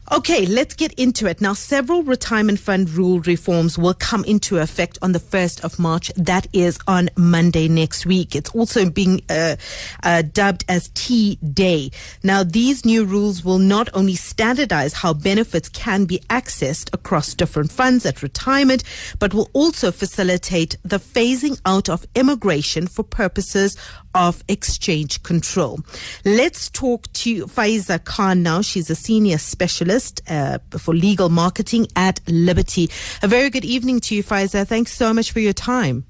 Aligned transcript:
Okay, 0.10 0.46
let's 0.46 0.74
get 0.74 0.94
into 0.94 1.28
it. 1.28 1.42
Now, 1.42 1.52
several 1.52 2.02
retirement 2.02 2.62
fund 2.62 2.90
rule 2.92 3.20
reforms 3.20 3.78
will 3.78 3.94
come 3.94 4.24
into 4.24 4.58
effect 4.58 4.98
on 5.02 5.12
the 5.12 5.20
1st 5.20 5.66
of 5.66 5.80
March. 5.80 6.14
That 6.16 6.48
is 6.54 6.80
on 6.88 7.10
Monday 7.18 7.68
next 7.68 8.06
week. 8.06 8.34
It's 8.34 8.50
also 8.52 8.90
being 8.90 9.22
uh, 9.30 9.58
uh, 10.04 10.22
dubbed 10.22 10.64
as 10.70 10.90
T 10.94 11.36
Day. 11.36 11.92
Now, 12.24 12.44
these 12.44 12.86
new 12.86 13.04
rules 13.04 13.44
will 13.44 13.60
not 13.60 13.90
only 13.94 14.16
standardize 14.16 14.94
how 14.94 15.14
benefits 15.14 15.68
can 15.68 16.06
be 16.06 16.20
accessed 16.30 16.94
across 16.94 17.34
different 17.34 17.70
funds 17.74 18.06
at 18.06 18.24
retirement, 18.24 18.86
but 19.20 19.34
will 19.34 19.50
also 19.52 19.92
facilitate 19.92 20.78
the 20.84 21.00
phasing 21.00 21.60
out 21.66 21.90
of 21.90 22.08
emigration 22.16 22.88
for 22.88 23.04
purposes 23.04 23.76
of 24.16 24.42
exchange 24.48 25.22
control. 25.24 25.80
Let's 26.24 26.70
talk 26.70 27.12
to 27.14 27.46
Faeeza 27.46 28.04
Khan 28.04 28.42
now. 28.42 28.62
She's 28.62 28.90
a 28.90 28.96
senior 28.96 29.38
specialist 29.38 29.97
uh, 30.30 30.60
for 30.78 30.94
legal 30.94 31.30
marketing 31.30 31.88
at 31.96 32.20
Liberty. 32.28 32.90
A 33.22 33.28
very 33.28 33.50
good 33.50 33.66
evening 33.66 34.00
to 34.02 34.16
you, 34.16 34.24
Faeeza. 34.24 34.68
Thanks 34.68 34.94
so 34.94 35.14
much 35.14 35.32
for 35.32 35.40
your 35.40 35.54
time. 35.54 36.06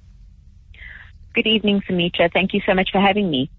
Good 1.34 1.48
evening, 1.48 1.82
Sumitra. 1.88 2.30
Thank 2.34 2.54
you 2.54 2.62
so 2.66 2.74
much 2.74 2.90
for 2.92 3.00
having 3.00 3.30
me. 3.30 3.50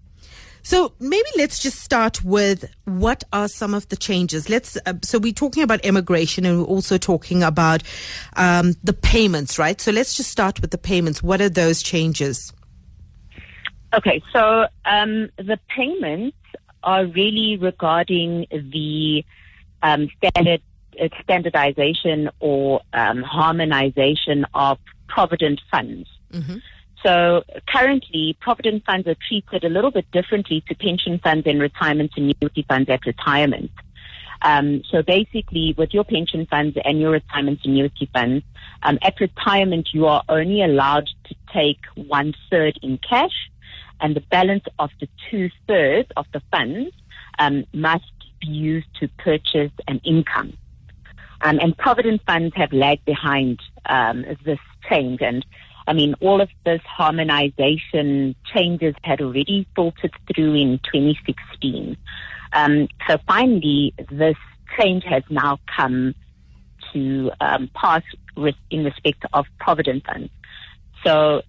So 0.63 0.93
maybe 0.99 1.29
let's 1.37 1.59
just 1.59 1.79
start 1.79 2.23
with 2.23 2.65
what 2.85 3.23
are 3.31 3.47
some 3.47 3.73
of 3.73 3.87
the 3.89 3.95
changes. 3.95 4.49
Let's. 4.49 4.77
Uh, 4.85 4.93
so 5.01 5.17
we're 5.17 5.31
talking 5.31 5.63
about 5.63 5.83
immigration, 5.85 6.45
and 6.45 6.59
we're 6.59 6.65
also 6.65 6.97
talking 6.97 7.43
about 7.43 7.83
um, 8.35 8.75
the 8.83 8.93
payments, 8.93 9.57
right? 9.57 9.79
So 9.79 9.91
let's 9.91 10.15
just 10.15 10.29
start 10.29 10.61
with 10.61 10.71
the 10.71 10.77
payments. 10.77 11.23
What 11.23 11.41
are 11.41 11.49
those 11.49 11.81
changes? 11.81 12.53
Okay, 13.93 14.21
so 14.31 14.67
um, 14.85 15.29
the 15.37 15.59
payments 15.75 16.37
are 16.83 17.05
really 17.05 17.57
regarding 17.57 18.45
the 18.51 19.25
um, 19.83 20.09
standard 20.17 20.61
uh, 21.01 21.07
standardization 21.23 22.29
or 22.39 22.81
um, 22.93 23.21
harmonization 23.23 24.45
of 24.53 24.77
provident 25.07 25.61
funds. 25.71 26.09
Mm-hmm. 26.31 26.57
So 27.03 27.43
currently, 27.67 28.37
provident 28.41 28.85
funds 28.85 29.07
are 29.07 29.15
treated 29.27 29.63
a 29.63 29.69
little 29.69 29.91
bit 29.91 30.09
differently 30.11 30.63
to 30.67 30.75
pension 30.75 31.19
funds 31.19 31.47
and 31.47 31.61
retirement 31.61 32.11
annuity 32.17 32.65
funds 32.67 32.89
at 32.89 33.05
retirement. 33.05 33.71
Um, 34.41 34.83
so 34.89 35.01
basically, 35.01 35.75
with 35.77 35.93
your 35.93 36.03
pension 36.03 36.45
funds 36.45 36.77
and 36.83 36.99
your 36.99 37.11
retirement 37.11 37.59
annuity 37.63 38.09
funds, 38.13 38.43
um, 38.83 38.97
at 39.01 39.19
retirement 39.19 39.89
you 39.93 40.07
are 40.07 40.23
only 40.29 40.61
allowed 40.61 41.09
to 41.25 41.35
take 41.53 41.79
one 41.95 42.33
third 42.49 42.79
in 42.81 42.97
cash 42.97 43.49
and 44.01 44.15
the 44.15 44.21
balance 44.21 44.63
of 44.77 44.91
the 44.99 45.07
two 45.29 45.49
thirds 45.67 46.09
of 46.15 46.25
the 46.33 46.41
funds 46.51 46.91
um, 47.37 47.65
must 47.73 48.11
be 48.39 48.47
used 48.47 48.87
to 48.99 49.07
purchase 49.17 49.71
an 49.87 49.99
income. 50.03 50.57
Um, 51.41 51.59
and 51.61 51.77
provident 51.77 52.21
funds 52.25 52.53
have 52.55 52.73
lagged 52.73 53.05
behind 53.05 53.61
um, 53.85 54.25
this 54.43 54.59
change. 54.89 55.21
And 55.21 55.45
I 55.87 55.93
mean, 55.93 56.15
all 56.19 56.41
of 56.41 56.49
this 56.65 56.81
harmonization 56.85 58.35
changes 58.53 58.93
had 59.03 59.21
already 59.21 59.67
filtered 59.75 60.11
through 60.33 60.55
in 60.55 60.79
2016. 60.83 61.95
Um, 62.51 62.87
so 63.07 63.17
finally, 63.25 63.93
this 64.11 64.35
change 64.79 65.03
has 65.05 65.23
now 65.29 65.59
come 65.75 66.13
to 66.93 67.31
um, 67.39 67.69
pass 67.73 68.03
in 68.69 68.83
respect 68.83 69.23
of 69.33 69.45
provident 69.59 70.05
funds. 70.05 70.31
So 71.05 71.41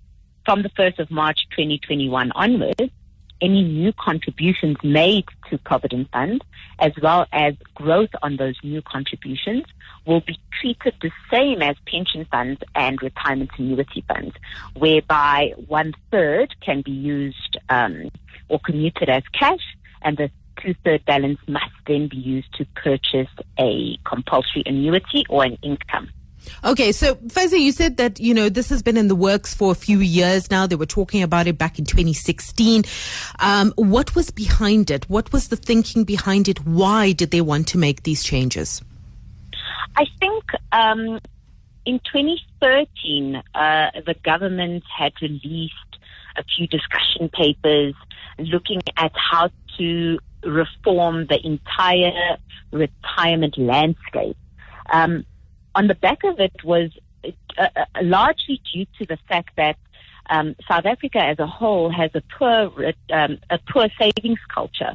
from 0.45 0.62
the 0.62 0.71
1st 0.71 1.01
of 1.01 1.11
March 1.11 1.41
2021 1.51 2.33
onwards, 2.33 2.93
any 3.41 3.62
new 3.62 3.93
contributions 3.93 4.77
made 4.83 5.25
to 5.49 5.59
Provident 5.59 6.11
Fund, 6.12 6.45
as 6.78 6.93
well 7.03 7.27
as 7.33 7.55
growth 7.75 8.11
on 8.23 8.37
those 8.37 8.56
new 8.62 8.83
contributions, 8.83 9.65
will 10.06 10.21
be 10.21 10.39
treated 10.61 10.95
the 11.03 11.11
same 11.31 11.62
as 11.62 11.77
pension 11.87 12.27
funds 12.31 12.61
and 12.75 13.01
retirement 13.03 13.51
annuity 13.59 14.05
funds, 14.09 14.34
whereby 14.75 15.53
one 15.67 15.93
third 16.11 16.55
can 16.61 16.83
be 16.83 16.93
used 16.93 17.56
um, 17.69 18.11
or 18.49 18.59
commuted 18.61 19.09
as 19.09 19.23
cash, 19.33 19.77
and 20.03 20.17
the 20.17 20.31
two 20.61 20.75
third 20.84 21.05
balance 21.05 21.39
must 21.47 21.72
then 21.87 22.09
be 22.09 22.17
used 22.17 22.53
to 22.55 22.67
purchase 22.77 23.28
a 23.59 23.97
compulsory 24.05 24.62
annuity 24.67 25.25
or 25.28 25.45
an 25.45 25.57
income. 25.62 26.09
Okay, 26.65 26.93
so 26.93 27.15
Faeeza, 27.16 27.59
you 27.59 27.72
said 27.72 27.97
that 27.97 28.21
you 28.21 28.34
know 28.34 28.49
this 28.49 28.69
has 28.71 28.83
been 28.83 28.97
in 28.97 29.09
the 29.09 29.15
works 29.15 29.55
for 29.55 29.72
a 29.72 29.75
few 29.75 30.00
years 30.00 30.50
now. 30.50 30.66
They 30.66 30.77
were 30.77 30.87
talking 30.87 31.22
about 31.22 31.47
it 31.47 31.59
back 31.59 31.78
in 31.78 31.84
2016. 31.84 32.84
Um, 33.38 33.72
what 33.77 34.15
was 34.15 34.31
behind 34.31 34.91
it? 34.91 35.09
What 35.09 35.33
was 35.33 35.49
the 35.49 35.56
thinking 35.56 36.05
behind 36.05 36.49
it? 36.49 36.65
Why 36.66 37.12
did 37.12 37.31
they 37.31 37.41
want 37.41 37.69
to 37.69 37.78
make 37.78 38.03
these 38.03 38.22
changes? 38.22 38.83
I 39.97 40.06
think 40.19 40.44
um, 40.72 41.21
in 41.84 41.99
2013, 42.12 43.43
uh, 43.55 43.91
the 44.06 44.15
government 44.22 44.84
had 44.97 45.12
released 45.21 45.75
a 46.37 46.44
few 46.44 46.66
discussion 46.66 47.28
papers 47.28 47.94
looking 48.39 48.81
at 48.97 49.12
how 49.15 49.50
to 49.78 50.19
reform 50.44 51.27
the 51.27 51.39
entire 51.44 52.39
retirement 52.72 53.59
landscape. 53.59 54.37
Um, 54.93 55.25
on 55.75 55.87
the 55.87 55.95
back 55.95 56.25
of 56.25 56.41
it 56.41 56.65
was 56.65 56.91
uh, 57.25 57.31
uh, 57.59 57.85
largely 58.03 58.61
due 58.73 58.87
to 58.99 59.07
the 59.07 59.19
fact 59.29 59.51
that 59.57 59.77
um, 60.29 60.55
South 60.69 60.87
Africa 60.87 61.19
as 61.19 61.39
a 61.39 61.47
whole 61.47 61.91
has 61.91 62.11
a 62.15 62.23
poor 62.39 62.93
um, 63.13 63.39
a 63.51 63.59
poor 63.59 63.89
savings 63.99 64.39
culture, 64.53 64.95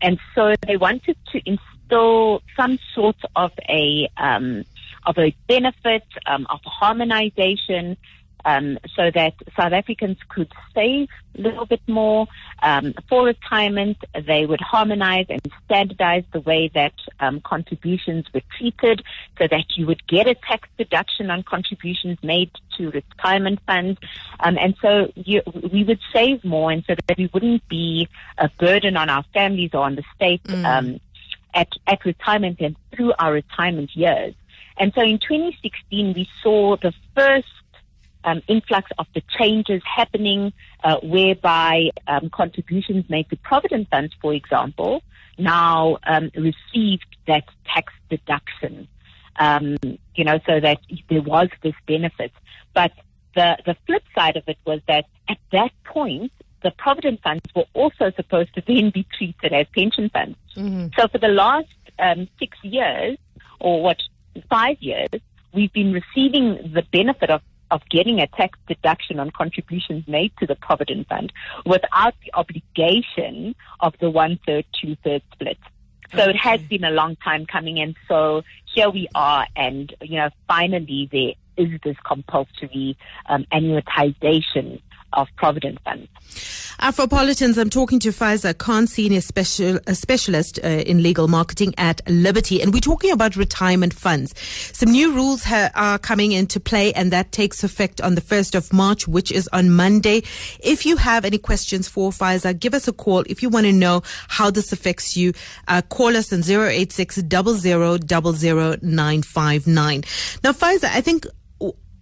and 0.00 0.18
so 0.34 0.54
they 0.66 0.76
wanted 0.76 1.16
to 1.32 1.40
instill 1.44 2.42
some 2.56 2.78
sort 2.94 3.20
of 3.34 3.52
a 3.68 4.08
um, 4.16 4.64
of 5.06 5.18
a 5.18 5.34
benefit 5.48 6.04
um, 6.26 6.46
of 6.50 6.60
harmonization 6.64 7.96
um, 8.44 8.78
so 8.94 9.10
that 9.14 9.34
South 9.56 9.72
Africans 9.72 10.18
could 10.28 10.52
save 10.74 11.08
a 11.36 11.40
little 11.40 11.66
bit 11.66 11.80
more 11.86 12.26
um, 12.62 12.94
for 13.08 13.24
retirement. 13.24 13.98
They 14.26 14.46
would 14.46 14.60
harmonize 14.60 15.26
and 15.28 15.40
standardize 15.64 16.24
the 16.32 16.40
way 16.40 16.70
that 16.74 16.94
um, 17.20 17.40
contributions 17.40 18.26
were 18.32 18.42
treated 18.56 19.02
so 19.38 19.46
that 19.48 19.76
you 19.76 19.86
would 19.86 20.06
get 20.06 20.26
a 20.26 20.34
tax 20.34 20.68
deduction 20.78 21.30
on 21.30 21.42
contributions 21.42 22.18
made 22.22 22.50
to 22.76 22.90
retirement 22.90 23.60
funds. 23.66 23.98
Um, 24.40 24.58
and 24.58 24.74
so 24.80 25.12
you, 25.14 25.42
we 25.72 25.84
would 25.84 26.00
save 26.12 26.44
more 26.44 26.70
and 26.70 26.84
so 26.86 26.94
that 27.06 27.18
we 27.18 27.30
wouldn't 27.32 27.68
be 27.68 28.08
a 28.38 28.48
burden 28.58 28.96
on 28.96 29.10
our 29.10 29.24
families 29.34 29.70
or 29.74 29.80
on 29.80 29.96
the 29.96 30.04
state 30.14 30.42
mm. 30.44 30.64
Um, 30.64 31.00
at, 31.54 31.68
at 31.86 32.04
retirement 32.04 32.60
and 32.60 32.76
through 32.94 33.12
our 33.18 33.32
retirement 33.32 33.94
years. 33.94 34.34
And 34.76 34.92
so 34.94 35.02
in 35.02 35.18
2016, 35.18 36.14
we 36.14 36.28
saw 36.42 36.76
the 36.76 36.92
first 37.14 37.48
um, 38.28 38.42
influx 38.46 38.90
of 38.98 39.06
the 39.14 39.22
changes 39.38 39.82
happening, 39.84 40.52
uh, 40.84 40.96
whereby 41.02 41.90
um, 42.06 42.28
contributions 42.30 43.04
made 43.08 43.28
to 43.30 43.36
provident 43.36 43.88
funds, 43.90 44.12
for 44.20 44.34
example, 44.34 45.02
now 45.38 45.98
um, 46.06 46.30
received 46.34 47.06
that 47.26 47.44
tax 47.72 47.92
deduction. 48.10 48.86
Um, 49.36 49.76
you 50.16 50.24
know, 50.24 50.40
so 50.46 50.58
that 50.60 50.78
there 51.08 51.22
was 51.22 51.48
this 51.62 51.74
benefit. 51.86 52.32
But 52.74 52.92
the 53.36 53.56
the 53.64 53.76
flip 53.86 54.02
side 54.16 54.36
of 54.36 54.42
it 54.48 54.58
was 54.66 54.80
that 54.88 55.04
at 55.28 55.38
that 55.52 55.70
point, 55.84 56.32
the 56.64 56.72
provident 56.72 57.22
funds 57.22 57.44
were 57.54 57.66
also 57.72 58.10
supposed 58.16 58.52
to 58.54 58.62
then 58.66 58.90
be 58.90 59.06
treated 59.16 59.52
as 59.52 59.66
pension 59.74 60.10
funds. 60.10 60.36
Mm-hmm. 60.56 60.88
So 60.98 61.06
for 61.06 61.18
the 61.18 61.28
last 61.28 61.68
um, 62.00 62.28
six 62.40 62.58
years, 62.64 63.16
or 63.60 63.80
what 63.80 63.98
five 64.50 64.78
years, 64.80 65.08
we've 65.52 65.72
been 65.72 65.92
receiving 65.92 66.72
the 66.74 66.82
benefit 66.92 67.30
of 67.30 67.40
of 67.70 67.82
getting 67.90 68.20
a 68.20 68.26
tax 68.26 68.58
deduction 68.66 69.18
on 69.18 69.30
contributions 69.30 70.06
made 70.06 70.32
to 70.38 70.46
the 70.46 70.54
Provident 70.54 71.08
Fund 71.08 71.32
without 71.66 72.14
the 72.24 72.32
obligation 72.34 73.54
of 73.80 73.94
the 74.00 74.10
one 74.10 74.38
third, 74.46 74.64
two 74.80 74.96
third 75.04 75.22
split. 75.32 75.58
So 76.14 76.22
okay. 76.22 76.30
it 76.30 76.36
has 76.36 76.60
been 76.62 76.84
a 76.84 76.90
long 76.90 77.16
time 77.16 77.44
coming, 77.44 77.78
and 77.80 77.94
so 78.08 78.42
here 78.74 78.88
we 78.88 79.08
are, 79.14 79.46
and 79.54 79.94
you 80.00 80.16
know, 80.16 80.30
finally 80.46 81.08
there 81.12 81.32
is 81.58 81.78
this 81.84 81.96
compulsory 82.06 82.96
um, 83.26 83.44
annuitization 83.52 84.80
of 85.12 85.28
provident 85.36 85.78
funds. 85.84 86.08
Afropolitans, 86.80 87.58
I'm 87.58 87.70
talking 87.70 87.98
to 88.00 88.10
Faeeza 88.10 88.56
Khan, 88.56 88.86
senior 88.86 89.20
special, 89.20 89.80
a 89.86 89.94
specialist 89.94 90.60
uh, 90.62 90.68
in 90.68 91.02
legal 91.02 91.26
marketing 91.26 91.74
at 91.76 92.00
Liberty, 92.08 92.62
and 92.62 92.72
we're 92.72 92.80
talking 92.80 93.10
about 93.10 93.34
retirement 93.34 93.92
funds. 93.92 94.32
Some 94.72 94.92
new 94.92 95.12
rules 95.12 95.42
ha- 95.42 95.70
are 95.74 95.98
coming 95.98 96.32
into 96.32 96.60
play, 96.60 96.92
and 96.92 97.10
that 97.12 97.32
takes 97.32 97.64
effect 97.64 98.00
on 98.00 98.14
the 98.14 98.20
1st 98.20 98.54
of 98.54 98.72
March, 98.72 99.08
which 99.08 99.32
is 99.32 99.48
on 99.52 99.70
Monday. 99.70 100.22
If 100.62 100.86
you 100.86 100.96
have 100.98 101.24
any 101.24 101.38
questions 101.38 101.88
for 101.88 102.10
Faeeza, 102.10 102.58
give 102.58 102.74
us 102.74 102.86
a 102.86 102.92
call. 102.92 103.24
If 103.26 103.42
you 103.42 103.48
want 103.48 103.66
to 103.66 103.72
know 103.72 104.02
how 104.28 104.50
this 104.50 104.72
affects 104.72 105.16
you, 105.16 105.32
uh, 105.66 105.82
call 105.82 106.16
us 106.16 106.32
on 106.32 106.42
086 106.48 107.22
00 107.28 107.98
959. 108.82 110.04
Now, 110.44 110.52
Faeeza, 110.52 110.84
I 110.84 111.00
think 111.00 111.26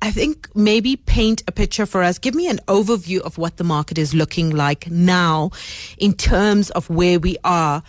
I 0.06 0.12
think 0.12 0.49
maybe 0.55 0.94
paint 0.94 1.43
a 1.49 1.53
picture 1.53 1.85
for 1.85 2.00
us. 2.00 2.20
Give 2.20 2.32
me 2.32 2.47
an 2.47 2.61
overview 2.69 3.19
of 3.23 3.38
what 3.38 3.56
the 3.56 3.64
market 3.64 3.99
is 3.99 4.14
looking 4.14 4.50
like 4.50 4.88
now 4.88 5.50
in 5.99 6.12
terms 6.12 6.70
of 6.70 6.88
where 6.88 7.19
we 7.19 7.37
are 7.43 7.82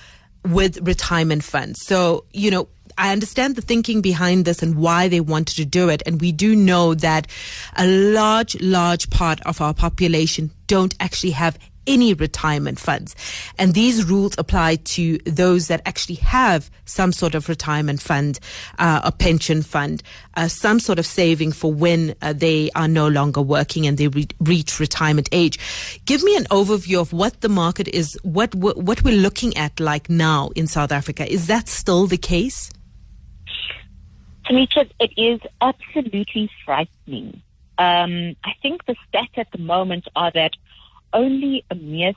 with 0.43 0.79
retirement 0.81 1.43
funds. 1.43 1.85
So, 1.85 2.25
you 2.33 2.49
know, 2.49 2.69
I 2.97 3.11
understand 3.11 3.55
the 3.55 3.61
thinking 3.61 4.01
behind 4.01 4.45
this 4.45 4.63
and 4.63 4.77
why 4.77 5.07
they 5.07 5.19
wanted 5.19 5.57
to 5.57 5.65
do 5.65 5.89
it. 5.89 6.01
And 6.07 6.19
we 6.19 6.31
do 6.31 6.55
know 6.55 6.95
that 6.95 7.27
a 7.75 7.85
large, 7.85 8.59
large 8.59 9.11
part 9.11 9.39
of 9.41 9.61
our 9.61 9.75
population 9.75 10.49
don't 10.65 10.95
actually 10.99 11.33
have 11.33 11.59
any 11.87 12.13
retirement 12.13 12.79
funds. 12.79 13.15
And 13.57 13.73
these 13.73 14.05
rules 14.05 14.35
apply 14.37 14.75
to 14.75 15.17
those 15.19 15.67
that 15.67 15.81
actually 15.85 16.15
have 16.15 16.69
some 16.85 17.11
sort 17.11 17.33
of 17.33 17.49
retirement 17.49 18.01
fund, 18.01 18.39
uh, 18.77 19.01
a 19.03 19.11
pension 19.11 19.61
fund, 19.61 20.03
uh, 20.35 20.47
some 20.47 20.79
sort 20.79 20.99
of 20.99 21.05
saving 21.05 21.53
for 21.53 21.73
when 21.73 22.13
uh, 22.21 22.33
they 22.33 22.69
are 22.75 22.87
no 22.87 23.07
longer 23.07 23.41
working 23.41 23.87
and 23.87 23.97
they 23.97 24.09
re- 24.09 24.27
reach 24.41 24.79
retirement 24.79 25.29
age. 25.31 25.57
Give 26.05 26.21
me 26.23 26.35
an 26.35 26.45
overview 26.45 27.01
of 27.01 27.13
what 27.13 27.41
the 27.41 27.49
market 27.49 27.87
is, 27.87 28.19
what 28.23 28.53
what 28.53 29.03
we're 29.03 29.17
looking 29.17 29.55
at 29.57 29.79
like 29.79 30.09
now 30.09 30.49
in 30.55 30.67
South 30.67 30.91
Africa. 30.91 31.31
Is 31.31 31.47
that 31.47 31.67
still 31.67 32.07
the 32.07 32.17
case? 32.17 32.69
Tanisha, 34.45 34.89
it 34.99 35.11
is 35.17 35.39
absolutely 35.61 36.49
frightening. 36.65 37.41
Um, 37.77 38.35
I 38.43 38.53
think 38.61 38.85
the 38.85 38.95
stats 39.07 39.37
at 39.37 39.51
the 39.51 39.59
moment 39.59 40.07
are 40.15 40.31
that 40.31 40.53
only 41.13 41.63
a 41.69 41.75
mere 41.75 42.13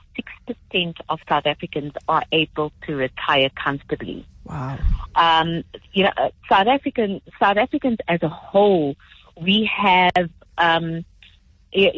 6% 0.73 0.93
of 1.09 1.19
South 1.27 1.45
Africans 1.45 1.93
are 2.07 2.23
able 2.31 2.71
to 2.85 2.95
retire 2.95 3.49
comfortably. 3.55 4.25
Wow. 4.45 4.77
Um, 5.15 5.63
you 5.93 6.03
know, 6.03 6.11
South 6.49 6.67
African 6.67 7.21
South 7.39 7.57
Africans 7.57 7.97
as 8.07 8.21
a 8.23 8.29
whole, 8.29 8.95
we 9.39 9.69
have 9.75 10.29
um, 10.57 11.05
there, 11.73 11.91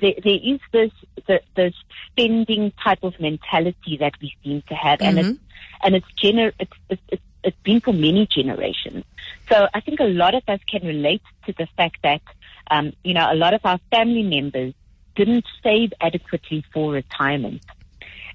there 0.00 0.38
is 0.42 0.60
this 0.72 0.90
the, 1.26 1.40
this 1.54 1.74
spending 2.10 2.72
type 2.82 3.02
of 3.02 3.18
mentality 3.20 3.96
that 3.98 4.14
we 4.20 4.34
seem 4.42 4.62
to 4.68 4.74
have, 4.74 5.00
mm-hmm. 5.00 5.18
and 5.18 5.26
it's 5.26 5.38
and 5.82 5.94
it's, 5.94 6.06
gener- 6.22 6.52
it's, 6.58 7.00
it's 7.10 7.22
it's 7.44 7.56
been 7.62 7.80
for 7.80 7.92
many 7.92 8.26
generations. 8.26 9.04
So 9.48 9.68
I 9.72 9.80
think 9.80 10.00
a 10.00 10.04
lot 10.04 10.34
of 10.34 10.42
us 10.48 10.60
can 10.68 10.86
relate 10.86 11.22
to 11.46 11.52
the 11.52 11.66
fact 11.76 11.98
that 12.02 12.22
um, 12.70 12.92
you 13.04 13.14
know 13.14 13.26
a 13.30 13.34
lot 13.34 13.54
of 13.54 13.60
our 13.64 13.78
family 13.90 14.22
members 14.22 14.74
didn't 15.18 15.46
save 15.64 15.92
adequately 16.00 16.64
for 16.72 16.92
retirement. 16.92 17.62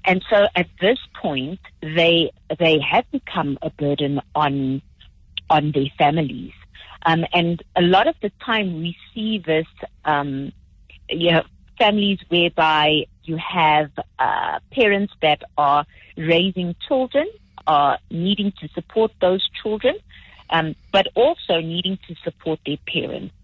And 0.04 0.22
so 0.30 0.46
at 0.54 0.68
this 0.80 0.98
point, 1.20 1.60
they 1.80 2.30
they 2.58 2.78
have 2.78 3.06
become 3.10 3.58
a 3.62 3.70
burden 3.70 4.20
on 4.34 4.82
on 5.48 5.72
their 5.72 5.90
families. 5.96 6.52
Um, 7.06 7.24
and 7.32 7.62
a 7.74 7.82
lot 7.82 8.06
of 8.06 8.16
the 8.22 8.30
time, 8.44 8.68
we 8.84 8.96
see 9.12 9.38
this, 9.38 9.66
um, 10.04 10.52
you 11.08 11.32
know, 11.32 11.42
families 11.78 12.18
whereby 12.28 13.06
you 13.24 13.36
have 13.36 13.90
uh, 14.18 14.58
parents 14.72 15.12
that 15.20 15.42
are 15.58 15.84
raising 16.16 16.74
children, 16.86 17.26
are 17.66 17.98
needing 18.10 18.52
to 18.60 18.68
support 18.68 19.10
those 19.20 19.46
children, 19.62 19.96
um, 20.50 20.74
but 20.92 21.06
also 21.14 21.60
needing 21.60 21.98
to 22.08 22.14
support 22.24 22.58
their 22.66 22.78
parents. 22.86 23.34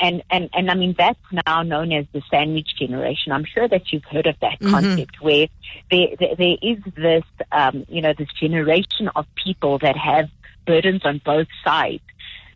And, 0.00 0.22
and, 0.30 0.48
and 0.54 0.70
I 0.70 0.74
mean, 0.74 0.94
that's 0.96 1.18
now 1.46 1.62
known 1.62 1.92
as 1.92 2.06
the 2.12 2.22
sandwich 2.30 2.68
generation. 2.78 3.32
I'm 3.32 3.44
sure 3.44 3.68
that 3.68 3.92
you've 3.92 4.04
heard 4.04 4.26
of 4.26 4.34
that 4.40 4.58
mm-hmm. 4.58 4.70
concept 4.70 5.20
where 5.20 5.46
there, 5.90 6.08
there, 6.18 6.36
there 6.36 6.56
is 6.62 6.78
this, 6.96 7.24
um, 7.52 7.84
you 7.88 8.00
know, 8.00 8.14
this 8.16 8.28
generation 8.40 9.10
of 9.14 9.26
people 9.34 9.78
that 9.80 9.96
have 9.98 10.30
burdens 10.66 11.02
on 11.04 11.20
both 11.22 11.48
sides. 11.62 12.02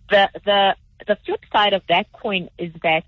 The, 0.09 0.31
the, 0.47 0.77
the 1.07 1.19
flip 1.27 1.45
side 1.53 1.75
of 1.75 1.83
that 1.91 2.11
coin 2.13 2.49
is 2.57 2.73
that 2.83 3.05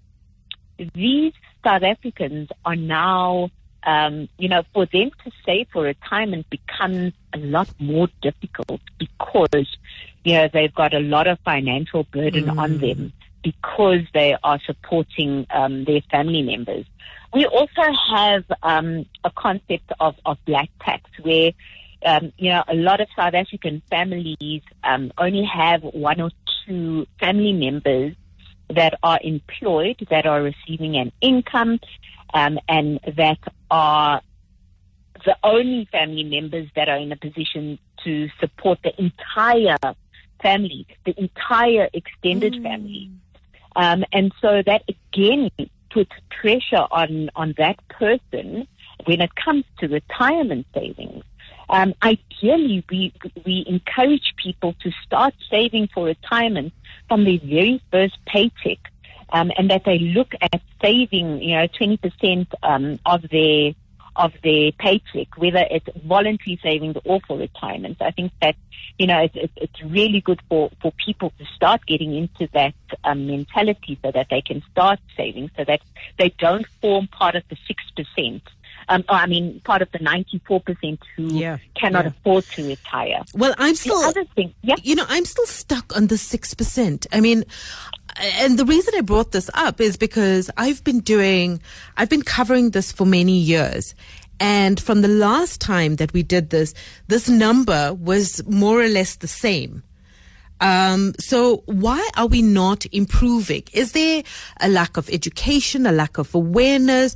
these 0.94 1.32
South 1.64 1.82
Africans 1.82 2.50
are 2.66 2.76
now, 2.76 3.50
um, 3.84 4.28
you 4.38 4.50
know, 4.50 4.64
for 4.74 4.84
them 4.84 5.10
to 5.24 5.30
save 5.46 5.68
for 5.72 5.84
retirement 5.84 6.46
becomes 6.50 7.14
a 7.32 7.38
lot 7.38 7.68
more 7.78 8.08
difficult 8.20 8.82
because, 8.98 9.78
you 10.24 10.34
know, 10.34 10.48
they've 10.52 10.74
got 10.74 10.92
a 10.92 11.00
lot 11.00 11.26
of 11.26 11.38
financial 11.40 12.04
burden 12.04 12.44
mm. 12.44 12.58
on 12.58 12.78
them 12.78 13.14
because 13.46 14.00
they 14.12 14.37
are 14.43 14.58
supporting 14.66 15.46
um, 15.50 15.84
their 15.84 16.00
family 16.10 16.43
members. 16.43 16.84
We 17.32 17.46
also 17.46 17.82
have 18.10 18.44
um, 18.60 19.06
a 19.22 19.31
concept 19.31 19.93
of, 20.00 20.16
of 20.25 20.37
black 20.46 20.69
tax 20.81 21.08
where, 21.22 21.52
um, 22.04 22.32
you 22.38 22.50
know, 22.50 22.64
a 22.66 22.75
lot 22.75 23.00
of 23.00 23.06
South 23.14 23.34
African 23.34 23.82
families 23.88 24.62
um, 24.82 25.12
only 25.16 25.44
have 25.44 25.82
one 25.82 26.20
or 26.20 26.31
two 26.66 27.06
family 27.20 27.52
members 27.52 28.16
that 28.75 28.98
are 29.04 29.20
employed, 29.22 30.04
that 30.10 30.26
are 30.26 30.43
receiving 30.43 30.96
an 30.96 31.12
income, 31.20 31.78
um, 32.34 32.58
and 32.69 32.98
that 33.16 33.38
are 33.70 34.22
the 35.25 35.37
only 35.44 35.88
family 35.93 36.25
members 36.25 36.69
that 36.75 36.88
are 36.88 36.98
in 36.98 37.12
a 37.12 37.16
position 37.16 37.78
to 38.02 38.28
support 38.40 38.81
the 38.82 38.93
entire 39.00 39.78
family, 40.43 40.87
the 41.04 41.14
entire 41.19 41.88
extended 41.93 42.54
mm. 42.54 42.62
family. 42.62 43.10
Um, 43.76 44.05
and 44.11 44.32
so 44.40 44.62
that 44.64 44.82
again 44.88 45.50
puts 45.90 46.11
pressure 46.31 46.87
on, 46.90 47.31
on 47.37 47.55
that 47.58 47.76
person 47.88 48.67
when 49.05 49.20
it 49.20 49.34
comes 49.37 49.64
to 49.78 49.87
retirement 49.87 50.67
savings. 50.75 51.23
Um, 51.69 51.94
ideally, 52.02 52.84
we, 52.90 53.12
we 53.44 53.64
encourage 53.69 54.34
people 54.37 54.75
to 54.82 54.90
start 55.05 55.34
saving 55.50 55.88
for 55.93 56.06
retirement 56.06 56.73
from 57.08 57.25
their 57.25 57.38
very 57.38 57.82
first 57.90 58.17
paycheck, 58.26 58.78
um, 59.31 59.52
and 59.58 59.70
that 59.70 59.84
they 59.84 59.99
look 59.99 60.32
at 60.40 60.62
saving, 60.81 61.43
you 61.43 61.56
know, 61.56 61.67
20% 61.69 62.46
um, 62.62 62.99
of 63.05 63.22
their 63.31 63.75
of 64.16 64.32
their 64.42 64.72
paycheck, 64.72 65.36
whether 65.36 65.64
it's 65.70 65.86
voluntary 66.04 66.58
savings 66.62 66.96
or 67.04 67.20
for 67.26 67.38
retirement. 67.38 67.98
I 68.00 68.10
think 68.10 68.32
that, 68.40 68.56
you 68.98 69.06
know, 69.06 69.28
it's, 69.32 69.52
it's 69.56 69.82
really 69.82 70.20
good 70.20 70.40
for, 70.48 70.70
for 70.80 70.92
people 70.92 71.32
to 71.38 71.44
start 71.54 71.84
getting 71.86 72.14
into 72.14 72.48
that 72.52 72.74
um, 73.04 73.26
mentality 73.26 73.98
so 74.02 74.10
that 74.10 74.28
they 74.30 74.40
can 74.40 74.62
start 74.70 74.98
saving 75.17 75.50
so 75.56 75.64
that 75.64 75.81
they 76.19 76.31
don't 76.38 76.67
form 76.81 77.06
part 77.08 77.34
of 77.34 77.43
the 77.48 77.56
6%. 77.56 78.41
Um, 78.88 79.05
or, 79.08 79.16
I 79.16 79.26
mean, 79.26 79.60
part 79.64 79.82
of 79.82 79.90
the 79.93 79.98
94% 79.98 80.98
who 81.16 81.24
yeah, 81.34 81.58
cannot 81.74 82.05
yeah. 82.05 82.10
afford 82.10 82.44
to 82.50 82.69
retire. 82.69 83.22
Well, 83.34 83.55
I'm 83.58 83.74
still, 83.74 84.00
the 84.00 84.06
other 84.06 84.24
thing, 84.36 84.55
yeah. 84.62 84.76
you 84.82 84.94
know, 84.94 85.06
I'm 85.08 85.24
still 85.24 85.46
stuck 85.46 85.96
on 85.96 86.06
the 86.06 86.14
6%. 86.14 87.06
I 87.12 87.20
mean, 87.20 87.44
and 88.38 88.58
the 88.58 88.64
reason 88.64 88.94
I 88.96 89.00
brought 89.00 89.32
this 89.32 89.50
up 89.55 89.81
is 89.81 89.96
because 89.96 90.50
I've 90.56 90.82
been 90.84 91.00
doing, 91.00 91.60
I've 91.96 92.08
been 92.08 92.22
covering 92.22 92.70
this 92.70 92.93
for 92.93 93.05
many 93.05 93.36
years. 93.36 93.94
And 94.38 94.78
from 94.81 95.02
the 95.02 95.08
last 95.08 95.60
time 95.60 95.96
that 95.96 96.12
we 96.12 96.22
did 96.22 96.50
this, 96.50 96.74
this 97.08 97.28
number 97.28 97.94
was 97.94 98.46
more 98.46 98.81
or 98.81 98.88
less 98.88 99.16
the 99.16 99.28
same. 99.28 99.82
Um, 100.60 101.14
so 101.19 101.62
why 101.66 102.06
are 102.16 102.26
we 102.26 102.43
not 102.43 102.86
improving? 102.93 103.64
Is 103.72 103.93
there 103.93 104.22
a 104.60 104.69
lack 104.69 104.96
of 104.96 105.08
education, 105.10 105.86
a 105.86 105.93
lack 105.93 106.19
of 106.19 106.34
awareness, 106.34 107.14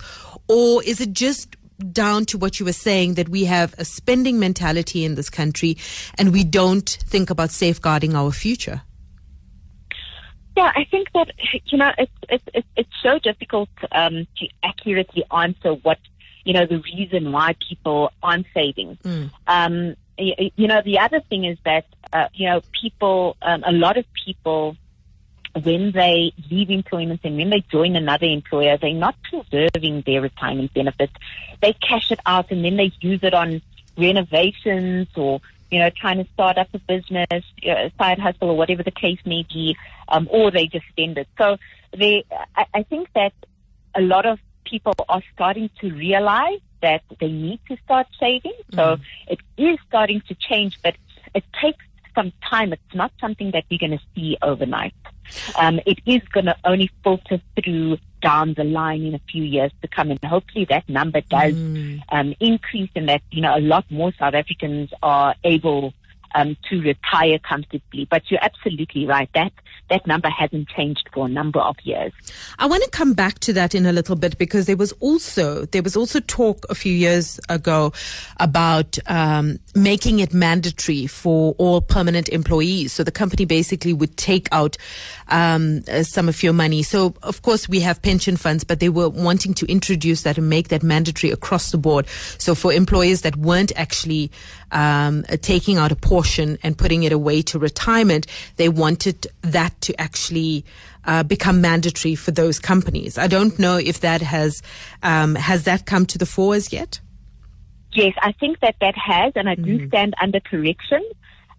or 0.48 0.82
is 0.82 1.00
it 1.00 1.12
just 1.12 1.56
down 1.92 2.24
to 2.26 2.38
what 2.38 2.60
you 2.60 2.66
were 2.66 2.72
saying 2.72 3.14
that 3.14 3.28
we 3.28 3.44
have 3.44 3.74
a 3.78 3.84
spending 3.84 4.38
mentality 4.38 5.04
in 5.04 5.14
this 5.14 5.30
country 5.30 5.76
and 6.18 6.32
we 6.32 6.44
don't 6.44 6.88
think 6.88 7.30
about 7.30 7.50
safeguarding 7.50 8.14
our 8.14 8.30
future? 8.30 8.82
Yeah, 10.56 10.72
I 10.74 10.84
think 10.90 11.08
that 11.14 11.28
you 11.66 11.78
know 11.78 11.92
it's 11.96 12.12
it's 12.28 12.68
it's 12.76 12.90
so 13.02 13.18
difficult 13.18 13.70
um, 13.92 14.26
to 14.38 14.48
accurately 14.62 15.24
answer 15.30 15.74
what 15.74 15.98
you 16.44 16.52
know 16.52 16.66
the 16.66 16.80
reason 16.80 17.32
why 17.32 17.56
people 17.66 18.10
aren't 18.22 18.46
saving. 18.52 18.98
Mm. 19.04 19.30
Um, 19.46 19.96
you, 20.18 20.50
you, 20.56 20.66
know, 20.66 20.82
the 20.84 20.98
other 20.98 21.20
thing 21.20 21.44
is 21.44 21.58
that 21.64 21.86
uh, 22.12 22.28
you 22.34 22.48
know 22.48 22.60
people, 22.78 23.36
um, 23.42 23.62
a 23.66 23.72
lot 23.72 23.96
of 23.96 24.04
people, 24.24 24.76
when 25.62 25.92
they 25.92 26.32
leave 26.50 26.70
employment 26.70 27.20
and 27.24 27.36
when 27.36 27.50
they 27.50 27.64
join 27.70 27.96
another 27.96 28.26
employer, 28.26 28.76
they're 28.76 28.94
not 28.94 29.16
preserving 29.22 30.02
their 30.06 30.20
retirement 30.20 30.72
benefits. 30.74 31.12
They 31.60 31.72
cash 31.72 32.10
it 32.12 32.20
out 32.26 32.50
and 32.50 32.64
then 32.64 32.76
they 32.76 32.92
use 33.00 33.20
it 33.22 33.34
on 33.34 33.60
renovations 33.96 35.08
or 35.16 35.40
you 35.70 35.78
know, 35.78 35.90
trying 35.90 36.18
to 36.18 36.30
start 36.32 36.58
up 36.58 36.68
a 36.74 36.78
business, 36.80 37.44
a 37.62 37.92
side 37.96 38.18
hustle, 38.18 38.50
or 38.50 38.56
whatever 38.56 38.82
the 38.82 38.90
case 38.90 39.20
may 39.24 39.46
be, 39.48 39.76
um, 40.08 40.28
or 40.30 40.50
they 40.50 40.66
just 40.66 40.86
spend 40.88 41.16
it. 41.16 41.28
So 41.38 41.58
they, 41.96 42.24
I, 42.56 42.66
I 42.74 42.82
think 42.82 43.08
that 43.14 43.32
a 43.94 44.00
lot 44.00 44.26
of 44.26 44.40
people 44.64 44.94
are 45.08 45.22
starting 45.32 45.70
to 45.80 45.92
realize 45.92 46.60
that 46.82 47.02
they 47.20 47.30
need 47.30 47.60
to 47.68 47.76
start 47.84 48.06
saving. 48.18 48.54
So 48.74 48.98
it 49.28 49.38
is 49.56 49.78
starting 49.86 50.22
to 50.22 50.34
change, 50.34 50.78
but 50.82 50.96
it 51.34 51.44
takes 51.60 51.84
some 52.14 52.32
time. 52.48 52.72
It's 52.72 52.94
not 52.94 53.12
something 53.20 53.52
that 53.52 53.64
we're 53.70 53.78
going 53.78 53.98
to 53.98 54.04
see 54.14 54.36
overnight. 54.42 54.94
Um, 55.56 55.80
it 55.86 55.98
is 56.06 56.22
going 56.32 56.46
to 56.46 56.56
only 56.64 56.90
filter 57.02 57.40
through 57.56 57.98
down 58.20 58.54
the 58.54 58.64
line 58.64 59.02
in 59.02 59.14
a 59.14 59.20
few 59.30 59.42
years 59.42 59.72
to 59.82 59.88
come, 59.88 60.10
and 60.10 60.22
hopefully 60.24 60.66
that 60.66 60.88
number 60.88 61.20
does 61.22 61.54
um, 62.10 62.34
increase, 62.40 62.90
and 62.94 63.08
that 63.08 63.22
you 63.30 63.40
know 63.40 63.56
a 63.56 63.60
lot 63.60 63.84
more 63.90 64.12
South 64.18 64.34
Africans 64.34 64.90
are 65.02 65.34
able 65.44 65.94
um, 66.34 66.56
to 66.68 66.80
retire 66.80 67.38
comfortably. 67.38 68.06
But 68.10 68.30
you're 68.30 68.42
absolutely 68.42 69.06
right. 69.06 69.28
That 69.34 69.52
that 69.90 70.06
number 70.06 70.30
hasn't 70.30 70.68
changed 70.68 71.08
for 71.12 71.26
a 71.26 71.28
number 71.28 71.58
of 71.58 71.76
years. 71.82 72.12
I 72.58 72.66
want 72.66 72.82
to 72.84 72.90
come 72.90 73.12
back 73.12 73.40
to 73.40 73.52
that 73.54 73.74
in 73.74 73.84
a 73.86 73.92
little 73.92 74.16
bit 74.16 74.38
because 74.38 74.66
there 74.66 74.76
was 74.76 74.92
also 75.00 75.66
there 75.66 75.82
was 75.82 75.96
also 75.96 76.20
talk 76.20 76.64
a 76.70 76.74
few 76.74 76.92
years 76.92 77.40
ago 77.48 77.92
about 78.38 78.98
um, 79.06 79.58
making 79.74 80.20
it 80.20 80.32
mandatory 80.32 81.06
for 81.06 81.54
all 81.58 81.80
permanent 81.80 82.28
employees. 82.28 82.92
So 82.92 83.02
the 83.02 83.10
company 83.10 83.44
basically 83.44 83.92
would 83.92 84.16
take 84.16 84.48
out 84.52 84.76
um, 85.28 85.82
uh, 85.90 86.04
some 86.04 86.28
of 86.28 86.42
your 86.42 86.52
money. 86.52 86.82
So 86.82 87.14
of 87.22 87.42
course 87.42 87.68
we 87.68 87.80
have 87.80 88.00
pension 88.00 88.36
funds, 88.36 88.64
but 88.64 88.80
they 88.80 88.88
were 88.88 89.08
wanting 89.08 89.54
to 89.54 89.66
introduce 89.66 90.22
that 90.22 90.38
and 90.38 90.48
make 90.48 90.68
that 90.68 90.82
mandatory 90.82 91.32
across 91.32 91.72
the 91.72 91.78
board. 91.78 92.06
So 92.38 92.54
for 92.54 92.72
employers 92.72 93.22
that 93.22 93.36
weren't 93.36 93.72
actually 93.76 94.30
um, 94.72 95.24
taking 95.42 95.76
out 95.78 95.90
a 95.90 95.96
portion 96.20 96.58
and 96.62 96.76
putting 96.76 97.02
it 97.04 97.12
away 97.12 97.40
to 97.40 97.58
retirement, 97.58 98.26
they 98.56 98.68
wanted 98.68 99.26
that 99.40 99.72
to 99.80 99.98
actually 99.98 100.64
uh, 101.06 101.22
become 101.22 101.62
mandatory 101.62 102.14
for 102.14 102.30
those 102.30 102.58
companies. 102.58 103.16
I 103.16 103.26
don't 103.26 103.58
know 103.58 103.78
if 103.78 104.00
that 104.00 104.20
has 104.20 104.62
um, 105.02 105.34
has 105.34 105.64
that 105.64 105.86
come 105.86 106.04
to 106.06 106.18
the 106.18 106.26
fore 106.26 106.54
as 106.54 106.72
yet. 106.72 107.00
Yes, 107.94 108.14
I 108.20 108.32
think 108.32 108.60
that 108.60 108.76
that 108.80 108.94
has, 108.96 109.32
and 109.34 109.48
I 109.48 109.54
do 109.54 109.88
stand 109.88 110.14
under 110.22 110.40
correction. 110.40 111.02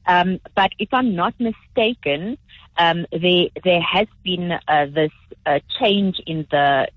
Um, 0.05 0.39
but 0.55 0.71
if 0.77 0.89
I'm 0.93 1.15
not 1.15 1.33
mistaken, 1.39 2.37
um, 2.77 3.07
there 3.11 3.47
there 3.63 3.81
has 3.81 4.07
been 4.23 4.51
uh, 4.51 4.85
this 4.93 5.11
uh, 5.47 5.59
change 5.79 6.21
in 6.27 6.45
the 6.51 6.87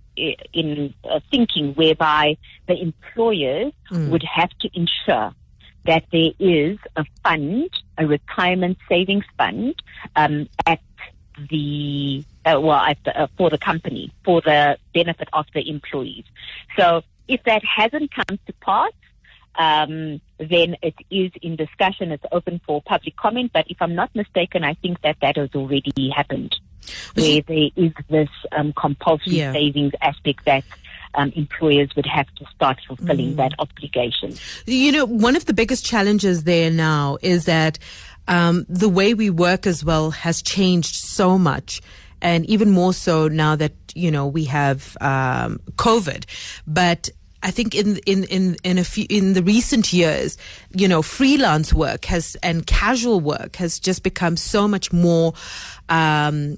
in 0.52 0.92
uh, 1.10 1.20
thinking 1.30 1.72
whereby 1.74 2.36
the 2.68 2.76
employers 2.80 3.72
would 3.90 4.22
have 4.22 4.50
to 4.60 4.68
ensure 4.74 5.34
that 5.86 6.04
there 6.12 6.30
is 6.38 6.78
a 6.96 7.04
fund, 7.22 7.70
a 7.98 8.06
retirement 8.06 8.78
savings 8.88 9.24
fund, 9.36 9.74
um, 10.16 10.48
at 10.66 10.80
the 11.50 12.24
uh, 12.44 12.60
well 12.60 12.72
at 12.78 12.98
the, 13.04 13.22
uh, 13.22 13.26
for 13.36 13.50
the 13.50 13.58
company 13.58 14.12
for 14.24 14.40
the 14.40 14.78
benefit 14.94 15.28
of 15.32 15.46
the 15.54 15.68
employees. 15.68 16.24
So 16.78 17.02
if 17.28 17.42
that 17.44 17.62
hasn't 17.64 18.12
come 18.14 18.38
to 18.46 18.52
pass, 18.60 18.92
um, 19.56 20.20
then 20.38 20.76
it 20.82 20.94
is 21.10 21.32
in 21.42 21.56
discussion. 21.56 22.12
It's 22.12 22.24
open 22.32 22.60
for 22.66 22.82
public 22.82 23.16
comment. 23.16 23.50
But 23.52 23.66
if 23.68 23.78
I'm 23.80 23.94
not 23.94 24.14
mistaken, 24.14 24.64
I 24.64 24.74
think 24.74 25.00
that 25.02 25.16
that 25.22 25.36
has 25.36 25.50
already 25.54 26.10
happened, 26.10 26.54
where 27.14 27.40
there 27.42 27.68
is 27.76 27.92
this 28.08 28.28
um, 28.52 28.72
compulsory 28.72 29.36
Yeah. 29.38 29.52
savings 29.52 29.92
aspect 30.00 30.44
that. 30.46 30.64
Um, 31.16 31.32
employers 31.36 31.90
would 31.96 32.06
have 32.06 32.26
to 32.36 32.44
start 32.54 32.78
fulfilling 32.86 33.36
that 33.36 33.52
obligation. 33.58 34.34
You 34.66 34.90
know, 34.90 35.06
one 35.06 35.36
of 35.36 35.44
the 35.44 35.54
biggest 35.54 35.84
challenges 35.84 36.44
there 36.44 36.70
now 36.70 37.18
is 37.22 37.44
that 37.44 37.78
um, 38.26 38.66
the 38.68 38.88
way 38.88 39.14
we 39.14 39.30
work 39.30 39.66
as 39.66 39.84
well 39.84 40.10
has 40.10 40.42
changed 40.42 40.94
so 40.94 41.38
much. 41.38 41.80
And 42.20 42.46
even 42.46 42.70
more 42.70 42.94
so 42.94 43.28
now 43.28 43.54
that, 43.56 43.74
you 43.94 44.10
know, 44.10 44.26
we 44.26 44.44
have 44.44 44.96
um, 45.00 45.60
COVID. 45.76 46.24
But 46.66 47.10
I 47.44 47.50
think 47.50 47.74
in 47.74 47.98
in 48.06 48.24
in 48.24 48.56
in 48.64 48.78
a 48.78 48.84
few 48.84 49.06
in 49.10 49.34
the 49.34 49.42
recent 49.42 49.92
years, 49.92 50.38
you 50.74 50.88
know, 50.88 51.02
freelance 51.02 51.74
work 51.74 52.06
has 52.06 52.36
and 52.42 52.66
casual 52.66 53.20
work 53.20 53.56
has 53.56 53.78
just 53.78 54.02
become 54.02 54.38
so 54.38 54.66
much 54.66 54.92
more. 54.92 55.34
Um, 55.90 56.56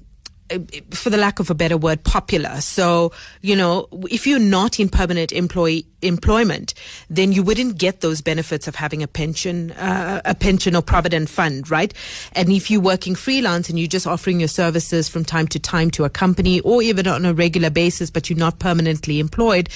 for 0.91 1.09
the 1.09 1.17
lack 1.17 1.39
of 1.39 1.49
a 1.49 1.55
better 1.55 1.77
word, 1.77 2.03
popular. 2.03 2.61
So, 2.61 3.11
you 3.41 3.55
know, 3.55 3.87
if 4.09 4.25
you're 4.25 4.39
not 4.39 4.79
in 4.79 4.89
permanent 4.89 5.31
employee 5.31 5.85
employment, 6.01 6.73
then 7.09 7.31
you 7.31 7.43
wouldn't 7.43 7.77
get 7.77 8.01
those 8.01 8.21
benefits 8.21 8.67
of 8.67 8.75
having 8.75 9.03
a 9.03 9.07
pension, 9.07 9.71
uh, 9.71 10.21
a 10.23 10.35
pension 10.35 10.75
or 10.75 10.81
provident 10.81 11.29
fund, 11.29 11.69
right? 11.69 11.93
And 12.33 12.49
if 12.49 12.71
you're 12.71 12.81
working 12.81 13.15
freelance 13.15 13.69
and 13.69 13.77
you're 13.77 13.87
just 13.87 14.07
offering 14.07 14.39
your 14.39 14.47
services 14.47 15.09
from 15.09 15.25
time 15.25 15.47
to 15.49 15.59
time 15.59 15.91
to 15.91 16.05
a 16.05 16.09
company 16.09 16.59
or 16.61 16.81
even 16.81 17.07
on 17.07 17.25
a 17.25 17.33
regular 17.33 17.69
basis, 17.69 18.09
but 18.09 18.29
you're 18.29 18.39
not 18.39 18.59
permanently 18.59 19.19
employed, 19.19 19.69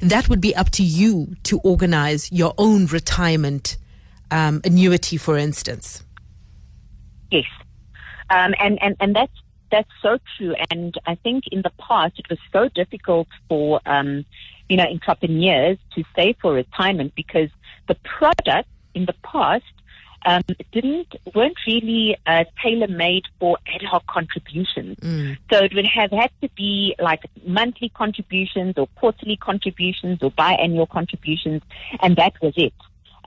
that 0.00 0.28
would 0.28 0.40
be 0.40 0.54
up 0.56 0.70
to 0.70 0.82
you 0.82 1.34
to 1.42 1.58
organize 1.60 2.30
your 2.32 2.54
own 2.56 2.86
retirement 2.86 3.76
um, 4.30 4.60
annuity, 4.64 5.16
for 5.16 5.36
instance. 5.36 6.02
Yes. 7.30 7.44
Um, 8.30 8.54
and, 8.58 8.82
and, 8.82 8.96
and 9.00 9.14
that's, 9.14 9.32
that's 9.74 9.90
so 10.00 10.18
true. 10.36 10.54
And 10.70 10.94
I 11.04 11.16
think 11.16 11.44
in 11.50 11.62
the 11.62 11.72
past 11.78 12.18
it 12.18 12.26
was 12.30 12.38
so 12.52 12.68
difficult 12.68 13.26
for, 13.48 13.80
um, 13.86 14.24
you 14.68 14.76
know, 14.76 14.84
entrepreneurs 14.84 15.78
to 15.96 16.04
save 16.14 16.36
for 16.40 16.52
retirement 16.52 17.12
because 17.16 17.50
the 17.88 17.96
product 17.96 18.68
in 18.94 19.06
the 19.06 19.14
past 19.24 19.64
um, 20.26 20.42
didn't 20.72 21.16
weren't 21.34 21.56
really 21.66 22.16
uh, 22.26 22.44
tailor 22.62 22.88
made 22.88 23.24
for 23.40 23.58
ad 23.66 23.82
hoc 23.82 24.06
contributions. 24.06 24.96
So 25.50 25.58
it 25.58 25.74
would 25.74 25.86
have 25.86 26.12
had 26.12 26.30
to 26.40 26.48
be 26.56 26.94
like 26.98 27.22
monthly 27.44 27.90
contributions 27.90 28.74
or 28.78 28.86
quarterly 28.94 29.36
contributions 29.36 30.20
or 30.22 30.30
biannual 30.30 30.88
contributions, 30.88 31.62
and 32.00 32.16
that 32.16 32.34
was 32.40 32.54
it. 32.56 32.72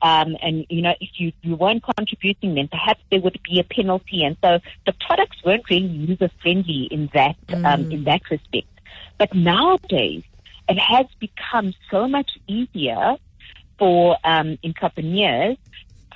Um, 0.01 0.37
and 0.41 0.65
you 0.69 0.81
know, 0.81 0.93
if 0.99 1.09
you, 1.17 1.31
you 1.41 1.55
weren't 1.55 1.83
contributing, 1.83 2.55
then 2.55 2.67
perhaps 2.67 3.01
there 3.09 3.19
would 3.21 3.39
be 3.43 3.59
a 3.59 3.63
penalty. 3.63 4.23
And 4.23 4.37
so 4.43 4.59
the 4.85 4.93
products 5.05 5.37
weren't 5.43 5.69
really 5.69 5.87
user 5.87 6.29
friendly 6.41 6.87
in 6.91 7.09
that 7.13 7.35
um, 7.65 7.91
in 7.91 8.03
that 8.05 8.21
respect. 8.29 8.67
But 9.17 9.33
nowadays, 9.33 10.23
it 10.69 10.77
has 10.79 11.05
become 11.19 11.73
so 11.89 12.07
much 12.07 12.31
easier 12.47 13.15
for 13.77 14.17
um, 14.23 14.57
entrepreneurs 14.63 15.57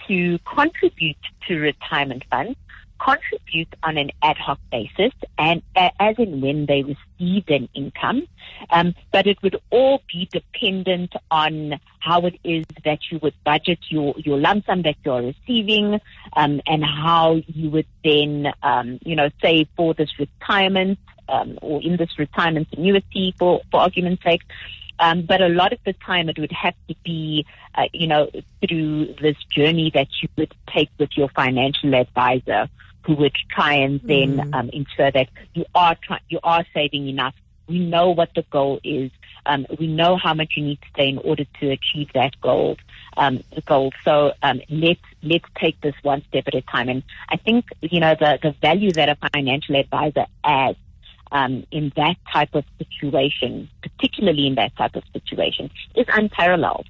to 0.08 0.40
contribute 0.40 1.18
to 1.48 1.60
retirement 1.60 2.24
funds, 2.30 2.58
contribute 3.04 3.74
on 3.84 3.98
an 3.98 4.12
ad 4.22 4.38
hoc 4.38 4.60
basis, 4.72 5.14
and 5.38 5.62
a- 5.76 5.92
as 6.00 6.16
and 6.18 6.42
when 6.42 6.66
they 6.66 6.84
receive 6.84 7.44
an 7.48 7.68
income. 7.74 8.28
Um, 8.70 8.94
but 9.12 9.28
it 9.28 9.42
would 9.42 9.60
all 9.70 10.02
be 10.12 10.30
dependent 10.32 11.14
on 11.32 11.80
how 12.00 12.26
it 12.26 12.40
is 12.44 12.66
that 12.84 13.00
you 13.10 13.20
would 13.22 13.34
budget 13.44 13.80
your, 13.90 14.14
your 14.18 14.38
lump 14.38 14.66
sum 14.66 14.84
that 14.84 14.96
you're 15.04 15.22
receiving, 15.22 16.00
um, 16.34 16.62
and 16.68 16.84
how 16.84 17.42
you 17.48 17.70
would 17.70 17.88
then, 18.04 18.52
um, 18.64 19.00
you 19.04 19.16
know, 19.16 19.30
save 19.42 19.68
for 19.76 19.94
this 19.94 20.12
retirement, 20.20 21.00
um, 21.30 21.58
or 21.62 21.82
in 21.82 21.98
this 21.98 22.20
retirement 22.20 22.68
annuity 22.78 23.34
for, 23.38 23.62
for 23.72 23.80
argument's 23.80 24.24
sake. 24.24 24.42
Um, 25.00 25.24
but 25.24 25.42
a 25.42 25.48
lot 25.48 25.74
of 25.74 25.80
the 25.84 25.94
time 25.94 26.30
it 26.30 26.38
would 26.38 26.52
have 26.52 26.76
to 26.88 26.96
be, 27.04 27.46
uh, 27.74 27.86
you 27.92 28.06
know, 28.06 28.30
through 28.62 29.16
this 29.20 29.38
journey 29.50 29.90
that 29.96 30.08
you 30.22 30.30
would 30.38 30.54
take 30.68 30.90
with 31.00 31.10
your 31.18 31.30
financial 31.30 31.96
advisor 31.96 32.70
who 33.06 33.16
would 33.16 33.36
try 33.50 33.74
and 33.74 34.00
then 34.04 34.54
um, 34.54 34.70
ensure 34.70 35.12
that 35.12 35.30
you 35.54 35.66
are 35.76 35.96
try- 35.96 36.22
you 36.30 36.40
are 36.44 36.66
saving 36.74 37.08
enough. 37.08 37.36
We 37.68 37.80
know 37.80 38.12
what 38.12 38.34
the 38.36 38.44
goal 38.44 38.80
is. 38.84 39.12
Um, 39.46 39.66
we 39.80 39.88
know 39.88 40.18
how 40.18 40.34
much 40.34 40.54
you 40.56 40.64
need 40.64 40.82
to 40.82 40.88
stay 40.94 41.10
in 41.10 41.18
order 41.20 41.46
to 41.60 41.72
achieve 41.72 42.10
that 42.14 42.40
goal. 42.42 42.78
Um, 43.18 43.44
the 43.56 43.62
goal. 43.62 43.92
So 44.04 44.34
um, 44.44 44.62
let's 44.70 45.02
let's 45.24 45.46
take 45.56 45.80
this 45.82 45.96
one 46.04 46.24
step 46.30 46.46
at 46.48 46.56
a 46.56 46.62
time. 46.62 46.90
And 46.90 47.04
I 47.30 47.38
think 47.38 47.66
you 47.82 48.00
know 48.00 48.16
the 48.20 48.40
the 48.42 48.52
value 48.62 48.92
that 48.92 49.10
a 49.10 49.18
financial 49.34 49.76
advisor 49.76 50.26
adds 50.44 50.78
um, 51.32 51.66
in 51.72 51.92
that 51.96 52.18
type 52.32 52.54
of 52.54 52.66
situation, 52.78 53.70
particularly 53.82 54.48
in 54.48 54.56
that 54.56 54.76
type 54.76 54.96
of 54.96 55.04
situation, 55.14 55.70
is 55.96 56.06
unparalleled. 56.10 56.88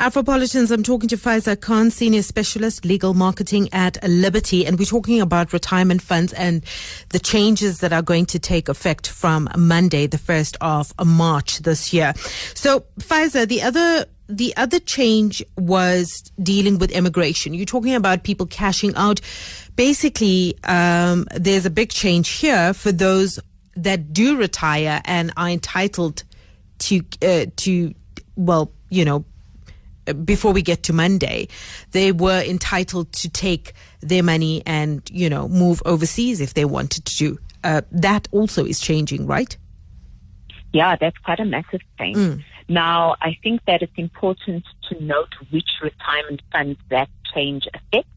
Afropolitans, 0.00 0.70
I'm 0.70 0.82
talking 0.82 1.10
to 1.10 1.18
Faeeza 1.18 1.60
Khan, 1.60 1.90
Senior 1.90 2.22
Specialist 2.22 2.86
Legal 2.86 3.12
Marketing 3.12 3.68
at 3.70 4.02
Liberty, 4.02 4.64
and 4.64 4.78
we're 4.78 4.86
talking 4.86 5.20
about 5.20 5.52
retirement 5.52 6.00
funds 6.00 6.32
and 6.32 6.64
the 7.10 7.18
changes 7.18 7.80
that 7.80 7.92
are 7.92 8.00
going 8.00 8.24
to 8.24 8.38
take 8.38 8.70
effect 8.70 9.06
from 9.10 9.46
Monday, 9.58 10.06
the 10.06 10.16
1st 10.16 10.56
of 10.62 10.94
March 11.06 11.58
this 11.58 11.92
year. 11.92 12.14
So, 12.54 12.86
Faeeza, 12.98 13.46
the 13.46 13.60
other 13.60 14.06
the 14.26 14.56
other 14.56 14.80
change 14.80 15.44
was 15.58 16.32
dealing 16.42 16.78
with 16.78 16.90
immigration. 16.92 17.52
You're 17.52 17.66
talking 17.66 17.94
about 17.94 18.22
people 18.22 18.46
cashing 18.46 18.94
out. 18.96 19.20
Basically, 19.76 20.56
um, 20.64 21.26
there's 21.34 21.66
a 21.66 21.70
big 21.70 21.90
change 21.90 22.30
here 22.30 22.72
for 22.72 22.90
those 22.90 23.38
that 23.76 24.14
do 24.14 24.38
retire 24.38 25.02
and 25.04 25.30
are 25.36 25.50
entitled 25.50 26.24
to 26.78 27.02
uh, 27.20 27.50
to 27.56 27.94
well, 28.36 28.72
you 28.88 29.04
know, 29.04 29.26
before 30.12 30.52
we 30.52 30.62
get 30.62 30.82
to 30.84 30.92
Monday, 30.92 31.48
they 31.92 32.12
were 32.12 32.42
entitled 32.42 33.12
to 33.14 33.28
take 33.28 33.72
their 34.00 34.22
money 34.22 34.62
and, 34.66 35.02
you 35.10 35.28
know, 35.28 35.48
move 35.48 35.82
overseas 35.84 36.40
if 36.40 36.54
they 36.54 36.64
wanted 36.64 37.04
to. 37.04 37.38
Uh, 37.62 37.82
that 37.92 38.28
also 38.32 38.64
is 38.64 38.80
changing, 38.80 39.26
right? 39.26 39.56
Yeah, 40.72 40.96
that's 40.96 41.18
quite 41.18 41.40
a 41.40 41.44
massive 41.44 41.80
change. 41.98 42.16
Mm. 42.16 42.44
Now, 42.68 43.16
I 43.20 43.36
think 43.42 43.60
that 43.66 43.82
it's 43.82 43.92
important 43.96 44.64
to 44.88 45.02
note 45.02 45.34
which 45.50 45.68
retirement 45.82 46.40
funds 46.52 46.78
that 46.88 47.08
change 47.34 47.66
affects, 47.74 48.08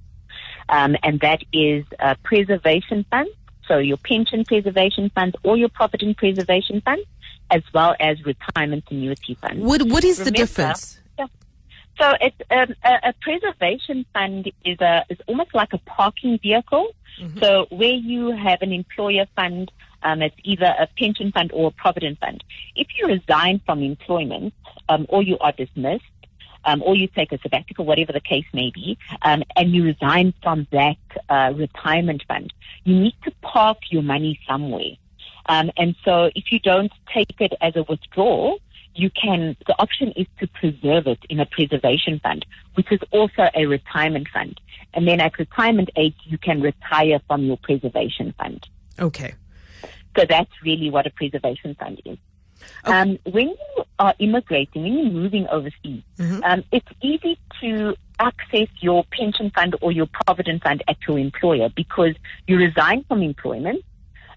um, 0.69 0.95
and 1.01 1.19
that 1.21 1.41
is 1.51 1.83
uh, 1.99 2.15
preservation 2.23 3.05
funds, 3.09 3.31
so 3.67 3.79
your 3.79 3.97
pension 3.97 4.45
preservation 4.45 5.09
funds 5.15 5.35
or 5.43 5.57
your 5.57 5.69
provident 5.69 6.17
preservation 6.17 6.81
funds, 6.81 7.05
as 7.49 7.63
well 7.73 7.95
as 7.99 8.23
retirement 8.23 8.83
annuity 8.91 9.35
funds. 9.41 9.63
What 9.63 9.81
What 9.83 10.03
is 10.03 10.19
the 10.23 10.31
difference? 10.31 10.99
So 11.99 12.13
it's 12.19 12.35
um, 12.49 12.75
a, 12.83 13.09
a 13.09 13.13
preservation 13.21 14.05
fund 14.13 14.51
is 14.65 14.79
a 14.81 15.05
is 15.09 15.19
almost 15.27 15.53
like 15.53 15.73
a 15.73 15.77
parking 15.79 16.39
vehicle. 16.39 16.87
So 17.39 17.67
where 17.69 17.93
you 17.93 18.31
have 18.31 18.61
an 18.61 18.71
employer 18.73 19.27
fund, 19.35 19.71
um, 20.01 20.21
it's 20.23 20.35
either 20.43 20.73
a 20.79 20.87
pension 20.97 21.31
fund 21.31 21.51
or 21.53 21.67
a 21.67 21.71
provident 21.71 22.19
fund. 22.19 22.43
If 22.75 22.87
you 22.97 23.07
resign 23.07 23.61
from 23.65 23.83
employment, 23.83 24.53
um, 24.89 25.05
or 25.09 25.21
you 25.21 25.37
are 25.39 25.51
dismissed, 25.51 26.03
um, 26.65 26.81
or 26.83 26.95
you 26.95 27.07
take 27.07 27.31
a 27.31 27.37
sabbatical, 27.39 27.85
whatever 27.85 28.11
the 28.13 28.19
case 28.19 28.45
may 28.53 28.71
be, 28.73 28.97
um, 29.21 29.43
and 29.55 29.71
you 29.73 29.83
resign 29.83 30.33
from 30.41 30.67
that 30.71 30.97
uh, 31.29 31.53
retirement 31.55 32.23
fund, 32.27 32.51
you 32.83 32.99
need 32.99 33.15
to 33.23 33.31
park 33.41 33.77
your 33.91 34.03
money 34.03 34.39
somewhere. 34.47 34.93
Um, 35.47 35.71
and 35.77 35.95
so 36.05 36.31
if 36.35 36.51
you 36.51 36.59
don't 36.59 36.91
take 37.13 37.39
it 37.39 37.53
as 37.61 37.75
a 37.75 37.83
withdrawal, 37.83 38.59
you 38.95 39.09
can, 39.09 39.55
the 39.67 39.75
option 39.79 40.11
is 40.15 40.27
to 40.39 40.47
preserve 40.47 41.07
it 41.07 41.19
in 41.29 41.39
a 41.39 41.45
preservation 41.45 42.19
fund, 42.19 42.45
which 42.75 42.91
is 42.91 42.99
also 43.11 43.49
a 43.55 43.65
retirement 43.65 44.27
fund. 44.33 44.59
And 44.93 45.07
then 45.07 45.19
at 45.19 45.37
retirement 45.39 45.89
age, 45.95 46.15
you 46.25 46.37
can 46.37 46.61
retire 46.61 47.19
from 47.27 47.43
your 47.43 47.57
preservation 47.57 48.33
fund. 48.37 48.67
Okay. 48.99 49.33
So 50.17 50.25
that's 50.29 50.51
really 50.63 50.89
what 50.89 51.07
a 51.07 51.09
preservation 51.09 51.75
fund 51.75 52.01
is. 52.05 52.17
Okay. 52.85 52.93
Um, 52.93 53.19
when 53.25 53.47
you 53.49 53.83
are 53.99 54.13
immigrating, 54.19 54.83
when 54.83 54.93
you're 54.93 55.11
moving 55.11 55.47
overseas, 55.47 56.03
Mhm. 56.17 56.41
um, 56.43 56.63
it's 56.71 56.87
easy 57.01 57.37
to 57.61 57.95
access 58.19 58.67
your 58.79 59.03
pension 59.05 59.49
fund 59.49 59.75
or 59.81 59.91
your 59.91 60.05
provident 60.05 60.63
fund 60.63 60.83
at 60.87 60.97
your 61.07 61.17
employer 61.17 61.69
because 61.75 62.15
you 62.47 62.57
resign 62.57 63.03
from 63.05 63.21
employment. 63.23 63.83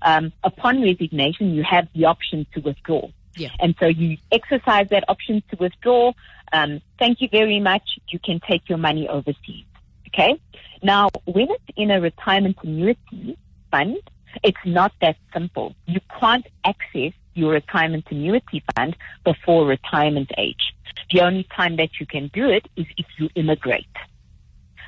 Um, 0.03 0.33
upon 0.45 0.83
resignation, 0.83 1.55
you 1.55 1.63
have 1.63 1.89
the 1.95 2.05
option 2.05 2.47
to 2.55 2.61
withdraw. 2.61 3.09
Yeah. 3.37 3.51
And 3.61 3.75
so 3.79 3.87
you 3.87 4.17
exercise 4.33 4.89
that 4.91 5.05
option 5.09 5.43
to 5.51 5.57
withdraw. 5.57 6.13
Um, 6.53 6.81
thank 6.99 7.21
you 7.21 7.29
very 7.31 7.61
much. 7.61 7.83
You 8.09 8.19
can 8.19 8.41
take 8.41 8.69
your 8.69 8.79
money 8.79 9.09
overseas. 9.09 9.65
Okay. 10.09 10.41
Now, 10.83 11.09
when 11.25 11.49
it's 11.51 11.65
in 11.77 11.91
a 11.91 12.01
retirement 12.01 12.57
annuity 12.63 13.37
fund, 13.71 13.99
it's 14.43 14.65
not 14.65 14.93
that 15.01 15.17
simple. 15.33 15.75
You 15.87 16.01
can't 16.21 16.47
access 16.65 17.13
your 17.35 17.53
retirement 17.53 18.07
annuity 18.11 18.63
fund 18.75 18.97
before 19.25 19.67
retirement 19.67 20.31
age. 20.39 20.75
The 21.11 21.21
only 21.21 21.47
time 21.55 21.77
that 21.77 21.91
you 22.01 22.07
can 22.07 22.31
do 22.33 22.49
it 22.49 22.67
is 22.77 22.87
if 22.97 23.07
you 23.19 23.29
immigrate. 23.35 23.87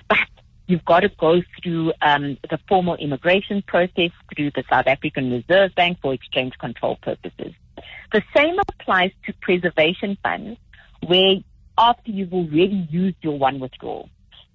But 0.09 0.19
you've 0.69 0.85
got 0.85 1.01
to 1.01 1.09
go 1.09 1.43
through 1.61 1.93
um, 2.03 2.39
the 2.49 2.59
formal 2.69 2.95
immigration 2.97 3.63
process 3.67 4.11
through 4.33 4.53
the 4.53 4.63
South 4.71 4.87
African 4.87 5.33
Reserve 5.33 5.75
Bank 5.75 5.99
for 6.01 6.15
exchange 6.15 6.53
control 6.59 6.97
purposes. 7.03 7.55
The 8.13 8.23
same 8.37 8.57
applies 8.59 9.11
to 9.27 9.33
preservation 9.41 10.17
funds 10.23 10.59
where 11.05 11.37
after 11.77 12.11
you've 12.11 12.33
already 12.33 12.87
used 12.91 13.17
your 13.23 13.39
one 13.39 13.59
withdrawal. 13.59 14.11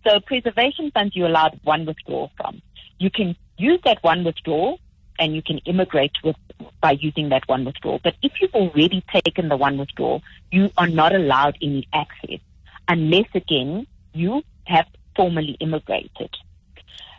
So 0.05 0.19
preservation 0.19 0.91
funds 0.91 1.15
you're 1.15 1.27
allowed 1.27 1.59
one 1.63 1.85
withdrawal 1.85 2.31
from. 2.37 2.61
You 2.99 3.09
can 3.09 3.35
use 3.57 3.79
that 3.85 4.03
one 4.03 4.23
withdrawal 4.23 4.79
and 5.19 5.35
you 5.35 5.41
can 5.41 5.59
immigrate 5.59 6.11
with 6.23 6.35
by 6.81 6.91
using 6.91 7.29
that 7.29 7.47
one 7.47 7.65
withdrawal. 7.65 7.99
But 8.03 8.15
if 8.21 8.33
you've 8.39 8.53
already 8.53 9.03
taken 9.13 9.49
the 9.49 9.57
one 9.57 9.77
withdrawal, 9.77 10.21
you 10.51 10.69
are 10.77 10.87
not 10.87 11.15
allowed 11.15 11.57
any 11.61 11.87
access 11.93 12.39
unless 12.87 13.27
again 13.33 13.87
you 14.13 14.43
have 14.65 14.85
formally 15.15 15.57
immigrated. 15.59 16.29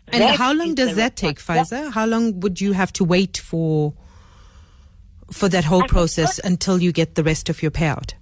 And 0.09 0.21
That 0.21 0.35
how 0.37 0.53
long 0.53 0.75
does 0.75 0.95
that 0.95 1.15
take. 1.15 1.39
Faeeza? 1.39 1.91
How 1.91 2.05
long 2.05 2.39
would 2.41 2.61
you 2.61 2.73
have 2.73 2.93
to 2.93 3.03
wait 3.03 3.37
for 3.37 3.93
for 5.31 5.49
that 5.49 5.63
whole 5.63 5.83
I 5.83 5.87
process 5.87 6.39
until 6.39 6.79
you 6.79 6.91
get 6.91 7.15
the 7.15 7.23
rest 7.23 7.49
of 7.49 7.63
your 7.63 7.71
payout? 7.71 8.13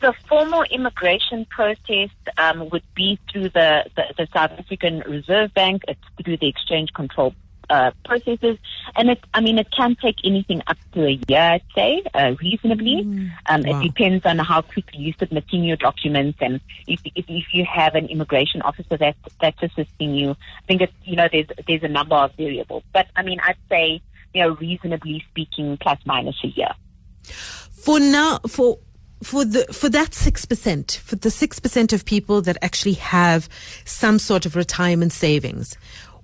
the 0.00 0.12
formal 0.28 0.62
immigration 0.64 1.46
process 1.46 2.10
um, 2.38 2.68
would 2.70 2.82
be 2.94 3.18
through 3.30 3.48
the, 3.50 3.84
the, 3.96 4.02
the 4.18 4.28
South 4.32 4.50
African 4.52 5.00
Reserve 5.00 5.54
Bank. 5.54 5.82
It's 5.88 6.00
through 6.22 6.36
the 6.38 6.48
exchange 6.48 6.92
control 6.92 7.34
uh, 7.70 7.90
processes, 8.04 8.58
and 8.96 9.10
it, 9.10 9.20
I 9.34 9.40
mean, 9.40 9.58
it 9.58 9.68
can 9.70 9.96
take 9.96 10.16
anything 10.24 10.62
up 10.66 10.76
to 10.92 11.06
a 11.06 11.18
year, 11.28 11.40
I'd 11.40 11.62
say, 11.74 12.02
uh, 12.14 12.34
reasonably. 12.40 13.00
Um, 13.46 13.62
wow. 13.62 13.80
It 13.80 13.82
depends 13.84 14.24
on 14.24 14.38
how 14.38 14.62
quickly 14.62 15.00
you're 15.00 15.14
submitting 15.18 15.64
your 15.64 15.76
documents, 15.76 16.38
and 16.40 16.60
if, 16.86 17.00
if, 17.14 17.24
if 17.28 17.44
you 17.52 17.64
have 17.64 17.94
an 17.94 18.06
immigration 18.06 18.62
officer 18.62 18.96
that 18.96 19.16
that's 19.40 19.62
assisting 19.62 20.14
you. 20.14 20.30
I 20.30 20.66
think 20.66 20.82
it's 20.82 20.92
you 21.04 21.16
know 21.16 21.28
there's 21.30 21.46
there's 21.66 21.82
a 21.82 21.88
number 21.88 22.16
of 22.16 22.34
variables, 22.36 22.84
but 22.92 23.06
I 23.16 23.22
mean, 23.22 23.38
I'd 23.42 23.56
say 23.68 24.00
you 24.34 24.42
know 24.42 24.54
reasonably 24.56 25.24
speaking, 25.30 25.76
plus 25.80 25.98
minus 26.04 26.36
a 26.44 26.48
year. 26.48 26.70
For 27.24 28.00
now, 28.00 28.38
for 28.48 28.78
for 29.22 29.44
the 29.44 29.64
for 29.72 29.88
that 29.88 30.14
six 30.14 30.44
percent, 30.44 31.00
for 31.04 31.16
the 31.16 31.30
six 31.30 31.58
percent 31.58 31.92
of 31.92 32.04
people 32.04 32.42
that 32.42 32.58
actually 32.62 32.94
have 32.94 33.48
some 33.84 34.18
sort 34.18 34.46
of 34.46 34.56
retirement 34.56 35.12
savings, 35.12 35.76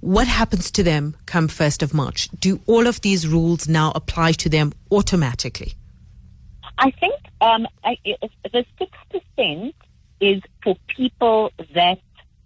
what 0.02 0.26
happens 0.26 0.72
to 0.72 0.82
them 0.82 1.16
come 1.26 1.46
first 1.46 1.80
of 1.80 1.94
March? 1.94 2.28
Do 2.38 2.60
all 2.66 2.88
of 2.88 3.00
these 3.02 3.26
rules 3.26 3.68
now 3.68 3.92
apply 3.94 4.32
to 4.32 4.48
them 4.48 4.72
automatically? 4.90 5.74
I 6.76 6.90
think 6.90 7.14
um, 7.40 7.68
I, 7.84 7.96
the 8.52 8.64
six 8.78 8.90
percent 9.10 9.76
is 10.20 10.42
for 10.64 10.76
people 10.88 11.52
that 11.74 12.00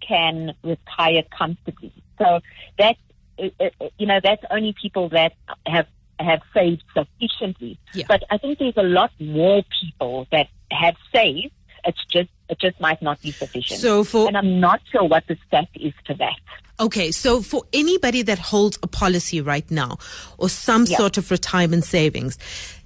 can 0.07 0.53
retire 0.63 1.23
comfortably. 1.35 1.93
So 2.19 2.41
that's 2.77 2.99
uh, 3.39 3.47
uh, 3.59 3.87
you 3.97 4.05
know 4.05 4.19
that's 4.23 4.43
only 4.51 4.75
people 4.79 5.09
that 5.09 5.33
have 5.65 5.87
have 6.19 6.41
saved 6.53 6.83
sufficiently. 6.93 7.79
Yeah. 7.95 8.05
But 8.07 8.21
I 8.29 8.37
think 8.37 8.59
there's 8.59 8.77
a 8.77 8.83
lot 8.83 9.11
more 9.19 9.63
people 9.81 10.27
that 10.31 10.47
have 10.71 10.95
saved. 11.11 11.53
It's 11.87 12.03
just 12.05 12.29
it 12.49 12.59
just 12.59 12.79
might 12.79 13.01
not 13.01 13.21
be 13.21 13.31
sufficient. 13.31 13.79
So 13.79 14.03
for 14.03 14.27
and 14.27 14.37
I'm 14.37 14.59
not 14.59 14.81
sure 14.91 15.03
what 15.03 15.25
the 15.27 15.37
stat 15.47 15.67
is 15.75 15.93
for 16.05 16.13
that. 16.15 16.35
Okay, 16.79 17.11
so 17.11 17.41
for 17.41 17.63
anybody 17.73 18.21
that 18.21 18.37
holds 18.37 18.77
a 18.83 18.87
policy 18.87 19.41
right 19.41 19.69
now 19.71 19.97
or 20.37 20.47
some 20.47 20.85
Yeah. 20.85 20.97
sort 20.97 21.17
of 21.17 21.31
retirement 21.31 21.85
savings, 21.85 22.37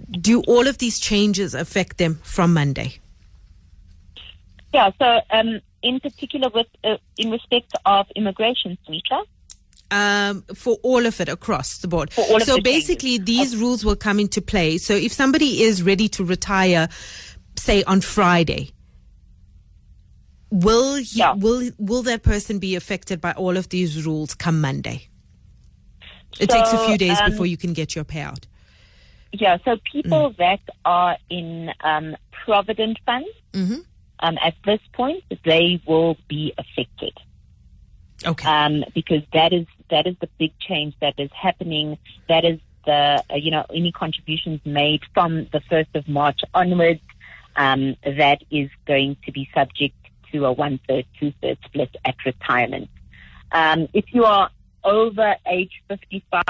do 0.09 0.41
all 0.47 0.65
of 0.67 0.77
these 0.77 0.97
changes 0.99 1.53
affect 1.53 1.97
them 1.97 2.19
from 2.23 2.53
Monday? 2.53 2.99
Yeah. 4.73 4.91
So 4.97 5.19
um, 5.31 5.59
in 5.83 5.99
particular, 5.99 6.49
with 6.53 6.67
uh, 6.83 6.97
in 7.17 7.31
respect 7.31 7.73
of 7.85 8.07
immigration, 8.15 8.77
Sumitra. 8.85 9.23
Um, 9.93 10.43
for 10.55 10.77
all 10.83 11.05
of 11.05 11.19
it 11.19 11.27
across 11.27 11.79
the 11.79 11.89
board. 11.89 12.13
For 12.13 12.21
all 12.21 12.37
of 12.37 12.43
so 12.43 12.55
the 12.55 12.61
basically, 12.61 13.17
changes. 13.17 13.25
these 13.51 13.57
rules 13.57 13.83
will 13.83 13.97
come 13.97 14.21
into 14.21 14.41
play. 14.41 14.77
So 14.77 14.93
if 14.93 15.11
somebody 15.11 15.63
is 15.63 15.83
ready 15.83 16.07
to 16.09 16.23
retire, 16.23 16.87
say 17.57 17.83
on 17.83 17.99
Friday, 17.99 18.71
will 20.51 20.95
he, 20.95 21.19
Yeah. 21.19 21.33
will 21.33 21.71
will 21.79 22.03
that 22.03 22.23
person 22.23 22.59
be 22.59 22.75
affected 22.75 23.19
by 23.21 23.31
all 23.33 23.57
of 23.57 23.69
these 23.69 24.05
rules 24.05 24.35
come 24.35 24.61
Monday? 24.61 25.07
It 26.39 26.49
So, 26.49 26.57
takes 26.57 26.73
a 26.73 26.77
few 26.77 26.97
days 26.97 27.19
um, 27.19 27.31
before 27.31 27.45
you 27.45 27.57
can 27.57 27.73
get 27.73 27.95
your 27.95 28.05
payout. 28.05 28.45
Yeah, 29.33 29.57
so 29.63 29.77
people 29.91 30.31
Mm. 30.31 30.37
that 30.37 30.59
are 30.83 31.17
in 31.29 31.71
um, 31.81 32.15
provident 32.45 32.99
funds 33.05 33.29
hmm 33.53 33.77
um, 34.19 34.37
at 34.43 34.53
this 34.65 34.79
point, 34.93 35.23
they 35.45 35.81
will 35.87 36.15
be 36.27 36.53
affected 36.57 37.13
Okay. 38.25 38.47
um, 38.47 38.83
because 38.93 39.23
that 39.33 39.51
is 39.51 39.65
that 39.89 40.05
is 40.05 40.15
the 40.21 40.29
big 40.37 40.51
change 40.59 40.93
that 41.01 41.15
is 41.17 41.31
happening. 41.33 41.97
That 42.29 42.45
is 42.45 42.59
the 42.85 43.23
uh, 43.29 43.35
you 43.35 43.51
know 43.51 43.65
any 43.73 43.91
contributions 43.91 44.59
made 44.65 45.01
from 45.13 45.47
the 45.51 45.61
first 45.69 45.89
of 45.95 46.07
March 46.07 46.41
onwards. 46.53 47.01
Um, 47.55 47.95
that 48.03 48.43
is 48.51 48.69
going 48.85 49.17
to 49.25 49.31
be 49.31 49.49
subject 49.53 49.95
to 50.31 50.45
a 50.45 50.51
one 50.51 50.79
third, 50.87 51.05
two 51.19 51.33
third 51.41 51.57
split 51.65 51.95
at 52.05 52.15
retirement. 52.25 52.89
Um, 53.51 53.87
if 53.93 54.05
you 54.13 54.23
are 54.25 54.49
over 54.83 55.35
age 55.45 55.71
55, 55.87 56.43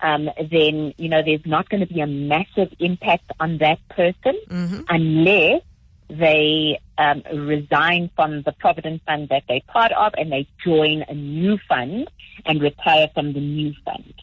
um, 0.00 0.28
then 0.50 0.94
you 0.96 1.08
know 1.08 1.22
there's 1.24 1.46
not 1.46 1.68
going 1.68 1.80
to 1.80 1.92
be 1.92 2.00
a 2.00 2.06
massive 2.06 2.72
impact 2.78 3.30
on 3.40 3.58
that 3.58 3.78
person 3.88 4.38
hmm 4.48 4.80
unless 4.88 5.62
they 6.08 6.78
um, 6.98 7.22
resign 7.32 8.10
from 8.14 8.42
the 8.42 8.52
provident 8.52 9.02
fund 9.06 9.28
that 9.30 9.42
they're 9.48 9.60
part 9.66 9.92
of 9.92 10.12
and 10.18 10.30
they 10.30 10.46
join 10.62 11.02
a 11.08 11.14
new 11.14 11.58
fund 11.68 12.10
and 12.44 12.60
retire 12.60 13.08
from 13.14 13.32
the 13.32 13.40
new 13.40 13.72
fund. 13.84 14.14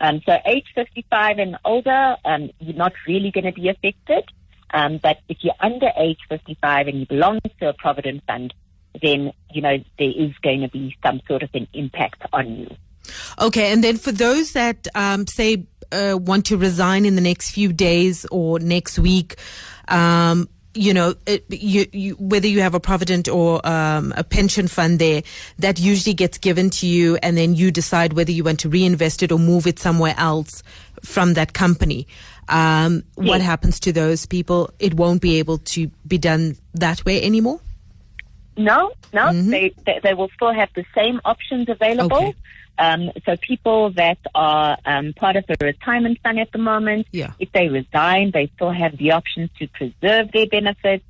Um, 0.00 0.20
so 0.26 0.38
age 0.44 0.66
55 0.74 1.38
and 1.38 1.56
older, 1.64 2.16
um, 2.24 2.50
you're 2.58 2.76
not 2.76 2.92
really 3.06 3.30
going 3.30 3.44
to 3.44 3.52
be 3.52 3.68
affected. 3.68 4.24
Um, 4.72 4.98
but 4.98 5.18
if 5.28 5.38
you're 5.40 5.54
under 5.60 5.90
age 5.96 6.18
55 6.28 6.88
and 6.88 7.00
you 7.00 7.06
belong 7.06 7.40
to 7.60 7.68
a 7.68 7.72
provident 7.74 8.22
fund, 8.26 8.54
then, 9.00 9.32
you 9.52 9.62
know, 9.62 9.78
there 9.98 10.12
is 10.14 10.32
going 10.42 10.60
to 10.62 10.68
be 10.68 10.96
some 11.04 11.20
sort 11.28 11.42
of 11.42 11.50
an 11.54 11.68
impact 11.72 12.22
on 12.32 12.56
you. 12.56 12.76
Okay, 13.40 13.72
and 13.72 13.82
then 13.82 13.96
for 13.96 14.12
those 14.12 14.52
that 14.52 14.86
um, 14.94 15.26
say 15.26 15.64
uh, 15.92 16.16
want 16.20 16.46
to 16.46 16.56
resign 16.56 17.04
in 17.04 17.14
the 17.14 17.20
next 17.20 17.50
few 17.50 17.72
days 17.72 18.26
or 18.26 18.58
next 18.58 18.98
week, 18.98 19.36
um, 19.88 20.48
you 20.74 20.94
know, 20.94 21.14
it, 21.26 21.44
you, 21.48 21.86
you, 21.92 22.14
whether 22.14 22.46
you 22.46 22.60
have 22.60 22.74
a 22.74 22.80
provident 22.80 23.28
or 23.28 23.66
um, 23.66 24.14
a 24.16 24.22
pension 24.22 24.68
fund 24.68 24.98
there, 24.98 25.22
that 25.58 25.80
usually 25.80 26.14
gets 26.14 26.38
given 26.38 26.70
to 26.70 26.86
you, 26.86 27.16
and 27.22 27.36
then 27.36 27.54
you 27.54 27.70
decide 27.70 28.12
whether 28.12 28.30
you 28.30 28.44
want 28.44 28.60
to 28.60 28.68
reinvest 28.68 29.22
it 29.22 29.32
or 29.32 29.38
move 29.38 29.66
it 29.66 29.78
somewhere 29.78 30.14
else 30.16 30.62
from 31.02 31.34
that 31.34 31.54
company. 31.54 32.06
Um, 32.48 33.04
What 33.14 33.40
happens 33.40 33.80
to 33.80 33.92
those 33.92 34.26
people? 34.26 34.70
It 34.78 34.94
won't 34.94 35.20
be 35.22 35.38
able 35.38 35.58
to 35.58 35.88
be 36.06 36.18
done 36.18 36.56
that 36.74 37.04
way 37.04 37.22
anymore. 37.22 37.60
No, 38.56 38.92
no, 39.12 39.26
Mm-hmm. 39.26 39.50
they, 39.50 39.74
they 39.86 40.00
they 40.02 40.14
will 40.14 40.28
still 40.34 40.52
have 40.52 40.68
the 40.74 40.84
same 40.94 41.20
options 41.24 41.68
available. 41.68 42.16
Okay. 42.16 42.34
Um, 42.78 43.10
so 43.26 43.36
people 43.36 43.90
that 43.92 44.18
are 44.34 44.76
um, 44.86 45.12
part 45.14 45.36
of 45.36 45.44
a 45.48 45.64
retirement 45.64 46.18
fund 46.22 46.38
at 46.40 46.50
the 46.52 46.58
moment, 46.58 47.06
Yeah. 47.12 47.32
if 47.38 47.52
they 47.52 47.68
resign, 47.68 48.30
they 48.32 48.50
still 48.54 48.70
have 48.70 48.96
the 48.96 49.12
option 49.12 49.50
to 49.58 49.68
preserve 49.68 50.32
their 50.32 50.46
benefits, 50.46 51.04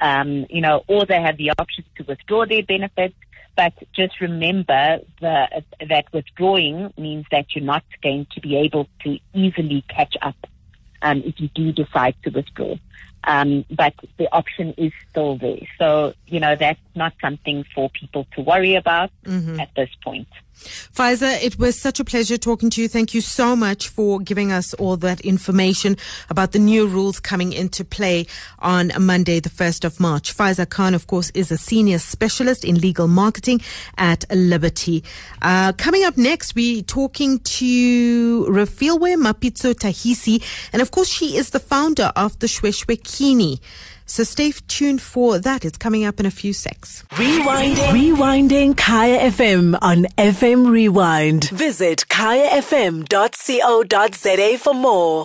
um, 0.00 0.44
you 0.50 0.60
know, 0.60 0.84
or 0.88 1.06
they 1.06 1.20
have 1.20 1.38
the 1.38 1.52
option 1.58 1.84
to 1.96 2.02
withdraw 2.04 2.44
their 2.46 2.62
benefits. 2.62 3.14
But 3.56 3.72
just 3.94 4.20
remember 4.20 4.98
the, 5.22 5.62
that 5.88 6.04
withdrawing 6.12 6.92
means 6.98 7.24
that 7.30 7.46
you're 7.54 7.64
not 7.64 7.84
going 8.02 8.26
to 8.34 8.40
be 8.42 8.56
able 8.58 8.86
to 9.04 9.18
easily 9.32 9.82
catch 9.88 10.14
up 10.20 10.36
um, 11.06 11.22
if 11.24 11.40
you 11.40 11.48
do 11.54 11.72
decide 11.72 12.14
to 12.24 12.30
withdraw. 12.30 12.76
Um, 13.24 13.64
but 13.70 13.94
the 14.18 14.28
option 14.32 14.74
is 14.76 14.92
still 15.10 15.36
there. 15.36 15.66
So, 15.78 16.14
you 16.26 16.38
know, 16.38 16.54
that's 16.54 16.80
not 16.94 17.12
something 17.20 17.64
for 17.74 17.90
people 17.90 18.26
to 18.34 18.40
worry 18.40 18.74
about 18.76 19.10
at 19.60 19.70
this 19.74 19.90
point. 20.02 20.28
Faeeza, 20.56 21.42
it 21.42 21.58
was 21.58 21.78
such 21.78 22.00
a 22.00 22.04
pleasure 22.04 22.36
talking 22.36 22.70
to 22.70 22.80
you. 22.82 22.88
Thank 22.88 23.14
you 23.14 23.20
so 23.20 23.54
much 23.54 23.88
for 23.88 24.18
giving 24.18 24.50
us 24.50 24.74
all 24.74 24.96
that 24.98 25.20
information 25.20 25.96
about 26.30 26.52
the 26.52 26.58
new 26.58 26.86
rules 26.86 27.20
coming 27.20 27.52
into 27.52 27.84
play 27.84 28.26
on 28.58 28.90
Monday, 28.98 29.40
the 29.40 29.50
1st 29.50 29.84
of 29.84 30.00
March. 30.00 30.36
Faeeza 30.36 30.68
Khan, 30.68 30.94
of 30.94 31.06
course, 31.06 31.30
is 31.34 31.52
a 31.52 31.58
senior 31.58 31.98
specialist 31.98 32.64
in 32.64 32.80
legal 32.80 33.06
marketing 33.06 33.60
at 33.98 34.24
Liberty. 34.34 35.04
Uh, 35.42 35.72
coming 35.72 36.04
up 36.04 36.16
next, 36.16 36.54
we're 36.54 36.82
talking 36.82 37.38
to 37.40 38.44
Refilwe 38.48 39.16
Mapitso 39.16 39.74
Tahisi. 39.74 40.42
And 40.72 40.82
of 40.82 40.90
course, 40.90 41.08
she 41.08 41.36
is 41.36 41.50
the 41.50 41.60
founder 41.60 42.12
of 42.16 42.38
the 42.38 42.46
Shweshwe 42.46 43.02
Kini. 43.04 43.60
So 44.08 44.22
stay 44.22 44.52
tuned 44.68 45.02
for 45.02 45.38
that. 45.40 45.64
It's 45.64 45.76
coming 45.78 46.04
up 46.04 46.20
in 46.20 46.26
a 46.26 46.30
few 46.30 46.52
secs. 46.52 47.02
Rewinding. 47.10 47.88
Rewinding 47.92 48.76
Kaya 48.76 49.18
FM 49.30 49.76
on 49.82 50.04
FM 50.16 50.70
Rewind. 50.70 51.50
Visit 51.50 52.04
kayafm.co.za 52.08 53.06
for 54.58 54.74
more. 54.74 55.24